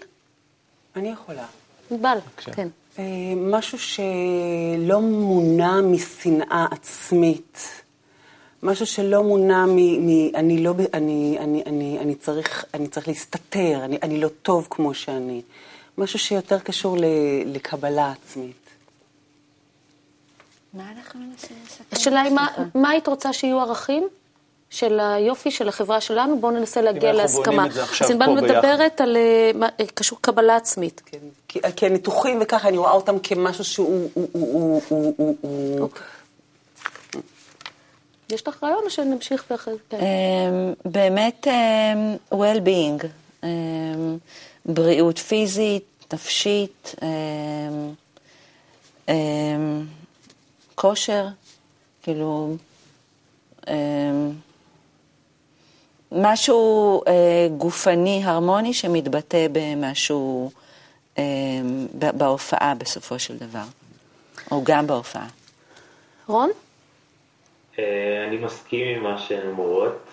אני 0.95 1.11
יכולה. 1.11 1.45
ענבל, 1.91 2.17
כן. 2.37 2.67
אה, 2.99 3.03
משהו 3.37 3.79
שלא 3.79 5.01
מונע 5.01 5.81
משנאה 5.81 6.65
עצמית, 6.71 7.81
משהו 8.63 8.85
שלא 8.85 9.23
מונע 9.23 9.65
מ... 9.65 9.75
מ 9.77 10.35
אני, 10.35 10.63
לא, 10.63 10.73
אני, 10.93 11.37
אני, 11.39 11.63
אני, 11.65 11.99
אני, 11.99 12.15
צריך, 12.15 12.65
אני 12.73 12.87
צריך 12.87 13.07
להסתתר, 13.07 13.81
אני, 13.85 13.97
אני 14.03 14.21
לא 14.21 14.27
טוב 14.27 14.67
כמו 14.69 14.93
שאני. 14.93 15.41
משהו 15.97 16.19
שיותר 16.19 16.59
קשור 16.59 16.97
ל, 16.97 17.05
לקבלה 17.45 18.11
עצמית. 18.11 18.69
מה 20.73 20.91
אנחנו 20.97 21.19
מנסים 21.19 21.57
לסכם? 21.65 21.83
השאלה 21.91 22.21
היא, 22.21 22.33
מה, 22.33 22.47
מה 22.75 22.89
היית 22.89 23.07
רוצה 23.07 23.33
שיהיו 23.33 23.59
ערכים 23.59 24.07
של 24.71 24.99
היופי 24.99 25.51
של 25.51 25.67
החברה 25.67 26.01
שלנו? 26.01 26.39
בואו 26.39 26.51
ננסה 26.51 26.81
להגיע 26.81 27.13
להסכמה. 27.13 27.67
אז 28.01 28.11
ענבל. 28.11 28.27
מדברת 28.27 29.01
על 29.01 29.17
אה, 29.17 29.51
אה, 29.79 29.85
קשור 29.93 30.17
קבלה 30.21 30.55
עצמית. 30.55 31.01
כן. 31.05 31.17
כי, 31.47 31.59
כי 31.75 31.85
הניתוחים 31.85 32.39
וככה, 32.41 32.67
אני 32.67 32.77
רואה 32.77 32.91
אותם 32.91 33.19
כמשהו 33.19 33.63
שהוא... 33.63 34.09
הוא, 34.13 34.29
הוא, 34.31 34.81
הוא, 34.89 35.13
הוא, 35.17 35.35
הוא, 35.41 35.79
אוקיי. 35.79 36.03
יש 38.29 38.47
לך 38.47 38.63
רעיון 38.63 38.83
או 38.85 38.89
שנמשיך 38.89 39.45
ואחרי 39.51 39.73
זה? 39.73 39.79
כן. 39.89 39.97
אמ, 39.97 40.91
באמת 40.91 41.47
אמ, 41.47 42.39
well-being, 42.39 43.05
אמ, 43.43 44.17
בריאות 44.65 45.17
פיזית, 45.17 45.83
נפשית, 46.13 46.95
כושר, 50.75 51.27
כאילו, 52.03 52.55
משהו 56.11 57.01
אה, 57.07 57.47
גופני 57.57 58.21
הרמוני 58.25 58.73
שמתבטא 58.73 59.47
במשהו 59.51 60.51
ב- 61.99 62.17
בהופעה 62.17 62.73
בסופו 62.75 63.19
של 63.19 63.37
דבר, 63.37 63.63
או 64.51 64.61
גם 64.63 64.87
בהופעה. 64.87 65.27
רון? 66.27 66.49
אה, 67.79 68.25
אני 68.27 68.37
מסכים 68.37 68.97
עם 68.97 69.03
מה 69.03 69.17
שהן 69.17 69.47
אומרות, 69.47 70.07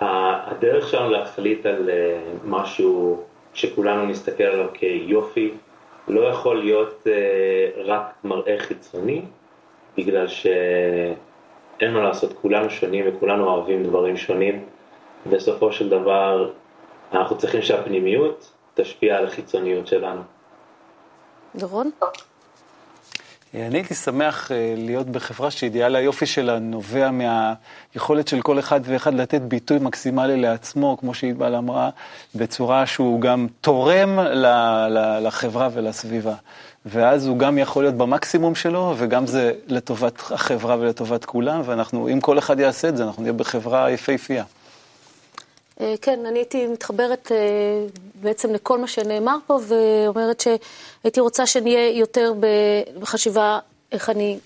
והדרך 0.00 0.88
שלנו 0.88 1.10
להחליט 1.10 1.66
על 1.66 1.90
אה, 1.90 2.20
משהו 2.44 3.22
שכולנו 3.54 4.06
נסתכל 4.06 4.42
עליו 4.44 4.66
כיופי, 4.74 5.50
לא 6.08 6.20
יכול 6.28 6.60
להיות 6.60 7.06
אה, 7.06 7.82
רק 7.84 8.12
מראה 8.24 8.56
חיצוני, 8.58 9.22
בגלל 9.96 10.26
אין 11.80 11.92
מה 11.92 12.00
לעשות, 12.00 12.32
כולנו 12.42 12.70
שונים 12.70 13.04
וכולנו 13.08 13.44
אוהבים 13.44 13.82
דברים 13.82 14.16
שונים. 14.16 14.64
בסופו 15.30 15.72
של 15.72 15.88
דבר, 15.88 16.50
אנחנו 17.12 17.38
צריכים 17.38 17.62
שהפנימיות 17.62 18.50
תשפיע 18.74 19.16
על 19.16 19.26
החיצוניות 19.26 19.86
שלנו. 19.86 20.20
דורון? 21.54 21.90
אני 23.54 23.78
הייתי 23.78 23.94
שמח 23.94 24.52
אה, 24.52 24.74
להיות 24.76 25.06
בחברה 25.06 25.50
שאידיאל 25.50 25.96
היופי 25.96 26.26
שלה 26.26 26.58
נובע 26.58 27.10
מהיכולת 27.10 28.28
של 28.28 28.42
כל 28.42 28.58
אחד 28.58 28.80
ואחד 28.84 29.14
לתת 29.14 29.40
ביטוי 29.40 29.78
מקסימלי 29.80 30.36
לעצמו, 30.36 30.96
כמו 31.00 31.14
שענבל 31.14 31.54
אמרה, 31.54 31.90
בצורה 32.34 32.86
שהוא 32.86 33.20
גם 33.20 33.46
תורם 33.60 34.18
לחברה 35.22 35.68
ולסביבה. 35.72 36.34
ואז 36.88 37.26
הוא 37.26 37.38
גם 37.38 37.58
יכול 37.58 37.82
להיות 37.82 37.94
במקסימום 37.94 38.54
שלו, 38.54 38.94
וגם 38.96 39.26
זה 39.26 39.52
לטובת 39.66 40.18
החברה 40.30 40.76
ולטובת 40.80 41.24
כולם, 41.24 41.62
ואנחנו, 41.64 42.08
אם 42.08 42.20
כל 42.20 42.38
אחד 42.38 42.60
יעשה 42.60 42.88
את 42.88 42.96
זה, 42.96 43.04
אנחנו 43.04 43.22
נהיה 43.22 43.32
בחברה 43.32 43.90
יפהפייה. 43.90 44.44
אה, 45.80 45.94
כן, 46.02 46.26
אני 46.26 46.38
הייתי 46.38 46.66
מתחברת 46.66 47.32
אה, 47.32 47.36
בעצם 48.14 48.52
לכל 48.52 48.78
מה 48.78 48.86
שנאמר 48.86 49.36
פה, 49.46 49.58
ואומרת 49.68 50.40
שהייתי 50.40 51.20
רוצה 51.20 51.46
שנהיה 51.46 51.98
יותר 51.98 52.32
בחשיבה 53.00 53.58
איך 53.92 54.10
אני 54.10 54.38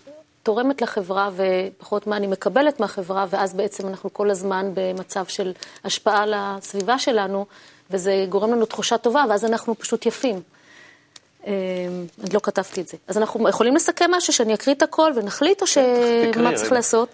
תורמת 0.43 0.83
לחברה 0.83 1.31
ופחות 1.37 2.07
מה 2.07 2.17
אני 2.17 2.27
מקבלת 2.27 2.81
מהחברה, 2.81 3.27
ואז 3.31 3.55
בעצם 3.55 3.89
אנחנו 3.89 4.13
כל 4.13 4.31
הזמן 4.31 4.71
במצב 4.75 5.27
של 5.27 5.53
השפעה 5.85 6.23
על 6.23 6.35
הסביבה 6.37 6.99
שלנו, 6.99 7.47
וזה 7.91 8.27
גורם 8.29 8.53
לנו 8.53 8.67
תחושה 8.67 8.99
טובה, 8.99 9.25
ואז 9.29 9.45
אנחנו 9.45 9.75
פשוט 9.79 10.07
יפים. 10.07 10.41
אני 11.47 11.55
אה, 12.29 12.35
לא 12.35 12.41
כתבתי 12.43 12.81
את 12.81 12.89
זה. 12.89 12.97
אז 13.07 13.19
אנחנו 13.19 13.49
יכולים 13.49 13.77
לסכם 13.77 14.11
משהו, 14.11 14.33
שאני 14.33 14.55
אקריא 14.55 14.75
את 14.75 14.83
הכל 14.83 15.13
ונחליט, 15.17 15.63
או 15.63 15.67
שמה 15.67 16.55
צריך 16.55 16.73
לעשות? 16.73 17.09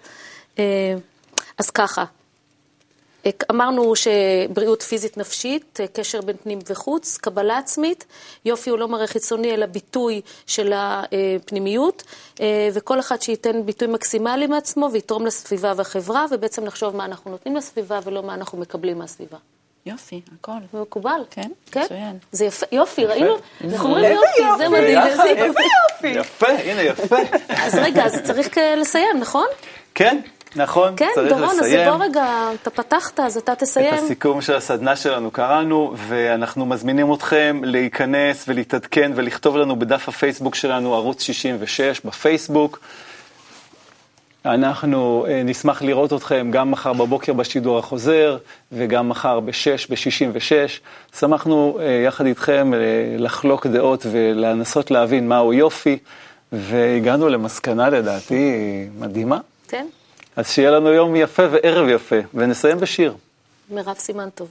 אז 1.57 1.69
ככה, 1.69 2.03
אמרנו 3.51 3.93
שבריאות 3.95 4.81
פיזית 4.81 5.17
נפשית, 5.17 5.79
קשר 5.93 6.21
בין 6.21 6.37
פנים 6.43 6.59
וחוץ, 6.69 7.17
קבלה 7.17 7.57
עצמית, 7.57 8.05
יופי 8.45 8.69
הוא 8.69 8.79
לא 8.79 8.87
מראה 8.87 9.07
חיצוני 9.07 9.53
אלא 9.53 9.65
ביטוי 9.65 10.21
של 10.47 10.73
הפנימיות, 10.75 12.03
וכל 12.73 12.99
אחד 12.99 13.21
שייתן 13.21 13.65
ביטוי 13.65 13.87
מקסימלי 13.87 14.47
מעצמו 14.47 14.89
ויתרום 14.91 15.25
לסביבה 15.25 15.73
והחברה, 15.75 16.25
ובעצם 16.31 16.65
לחשוב 16.65 16.95
מה 16.95 17.05
אנחנו 17.05 17.31
נותנים 17.31 17.55
לסביבה 17.55 17.99
ולא 18.03 18.23
מה 18.23 18.33
אנחנו 18.33 18.57
מקבלים 18.57 18.99
מהסביבה. 18.99 19.37
יופי, 19.85 20.21
הכל. 20.39 20.51
מקובל. 20.73 21.21
כן, 21.31 21.51
כן? 21.71 21.81
מצוין. 21.81 22.17
זה 22.31 22.45
יפה, 22.45 22.65
יופי, 22.71 23.05
ראינו? 23.05 23.35
אנחנו 23.63 23.89
אומרים 23.89 24.11
יופי, 24.11 24.57
זה 24.57 24.69
מדהים. 24.69 24.97
איזה 24.99 25.23
יופי. 25.29 26.07
יפה, 26.07 26.47
הנה 26.47 26.81
יפה. 26.81 27.17
אז 27.49 27.75
רגע, 27.75 28.05
אז 28.05 28.21
צריך 28.23 28.57
לסיים, 28.77 29.19
נכון? 29.19 29.47
כן. 29.95 30.19
נכון, 30.55 30.93
כן, 30.97 31.07
צריך 31.15 31.33
דורון, 31.33 31.57
לסיים. 31.57 31.77
כן, 31.77 31.85
דורון, 31.85 32.01
אז 32.01 32.13
בוא 32.13 32.21
רגע, 32.21 32.49
אתה 32.61 32.69
פתחת, 32.69 33.19
אז 33.19 33.37
אתה 33.37 33.55
תסיים. 33.55 33.93
את 33.93 33.99
הסיכום 33.99 34.41
של 34.41 34.55
הסדנה 34.55 34.95
שלנו 34.95 35.31
קראנו, 35.31 35.93
ואנחנו 35.95 36.65
מזמינים 36.65 37.13
אתכם 37.13 37.61
להיכנס 37.63 38.45
ולהתעדכן 38.47 39.11
ולכתוב 39.15 39.57
לנו 39.57 39.79
בדף 39.79 40.09
הפייסבוק 40.09 40.55
שלנו, 40.55 40.95
ערוץ 40.95 41.21
66 41.21 42.01
בפייסבוק. 42.05 42.79
אנחנו 44.53 45.25
אה, 45.27 45.43
נשמח 45.43 45.81
לראות 45.81 46.13
אתכם 46.13 46.49
גם 46.51 46.71
מחר 46.71 46.93
בבוקר 46.93 47.33
בשידור 47.33 47.79
החוזר, 47.79 48.37
וגם 48.71 49.09
מחר 49.09 49.39
ב-6, 49.39 49.89
ב-66. 49.89 50.79
שמחנו 51.19 51.77
אה, 51.79 51.85
יחד 52.05 52.25
איתכם 52.25 52.73
אה, 52.73 52.79
לחלוק 53.17 53.67
דעות 53.67 54.05
ולנסות 54.11 54.91
להבין 54.91 55.27
מהו 55.27 55.53
יופי, 55.53 55.97
והגענו 56.51 57.29
למסקנה 57.29 57.89
לדעתי 57.89 58.53
מדהימה. 58.99 59.39
כן. 59.67 59.87
אז 60.35 60.49
שיהיה 60.49 60.71
לנו 60.71 60.89
יום 60.89 61.15
יפה 61.15 61.43
וערב 61.51 61.87
יפה, 61.89 62.15
ונסיים 62.33 62.77
בשיר. 62.77 63.15
מירב 63.69 63.95
סימן 63.97 64.29
טוב. 64.35 64.47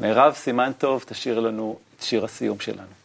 מירב 0.00 0.34
סימן 0.34 0.72
טוב, 0.78 1.04
תשאיר 1.06 1.40
לנו 1.40 1.76
את 1.98 2.02
שיר 2.02 2.24
הסיום 2.24 2.60
שלנו. 2.60 2.99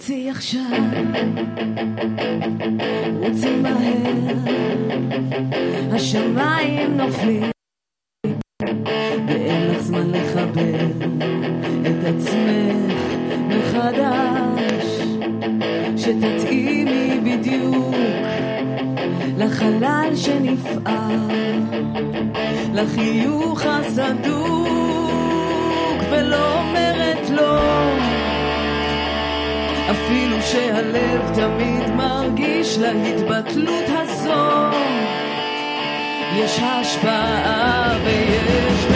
רוצי 0.00 0.30
עכשיו, 0.30 0.60
רוצי 3.18 3.56
מהר, 3.56 4.34
השמיים 5.92 6.96
נופלים 6.96 7.50
ואין 9.26 9.70
לך 9.70 9.80
זמן 9.80 10.10
לחבר 10.10 10.86
את 11.82 12.04
עצמך 12.04 12.94
מחדש, 13.48 15.00
שתתאימי 15.96 16.69
בדיוק. 17.30 17.94
לחלל 19.38 20.10
שנפער, 20.16 21.28
לחיוך 22.74 23.62
הסדוק, 23.66 24.70
ולא 26.10 26.58
אומרת 26.58 27.30
לא, 27.30 27.60
אפילו 29.90 30.36
שהלב 30.42 31.34
תמיד 31.34 31.94
מרגיש 31.96 32.78
להתבטלות 32.78 33.84
הזו. 33.88 34.76
יש 36.36 36.60
השפעה 36.62 37.98
ויש 38.04 38.86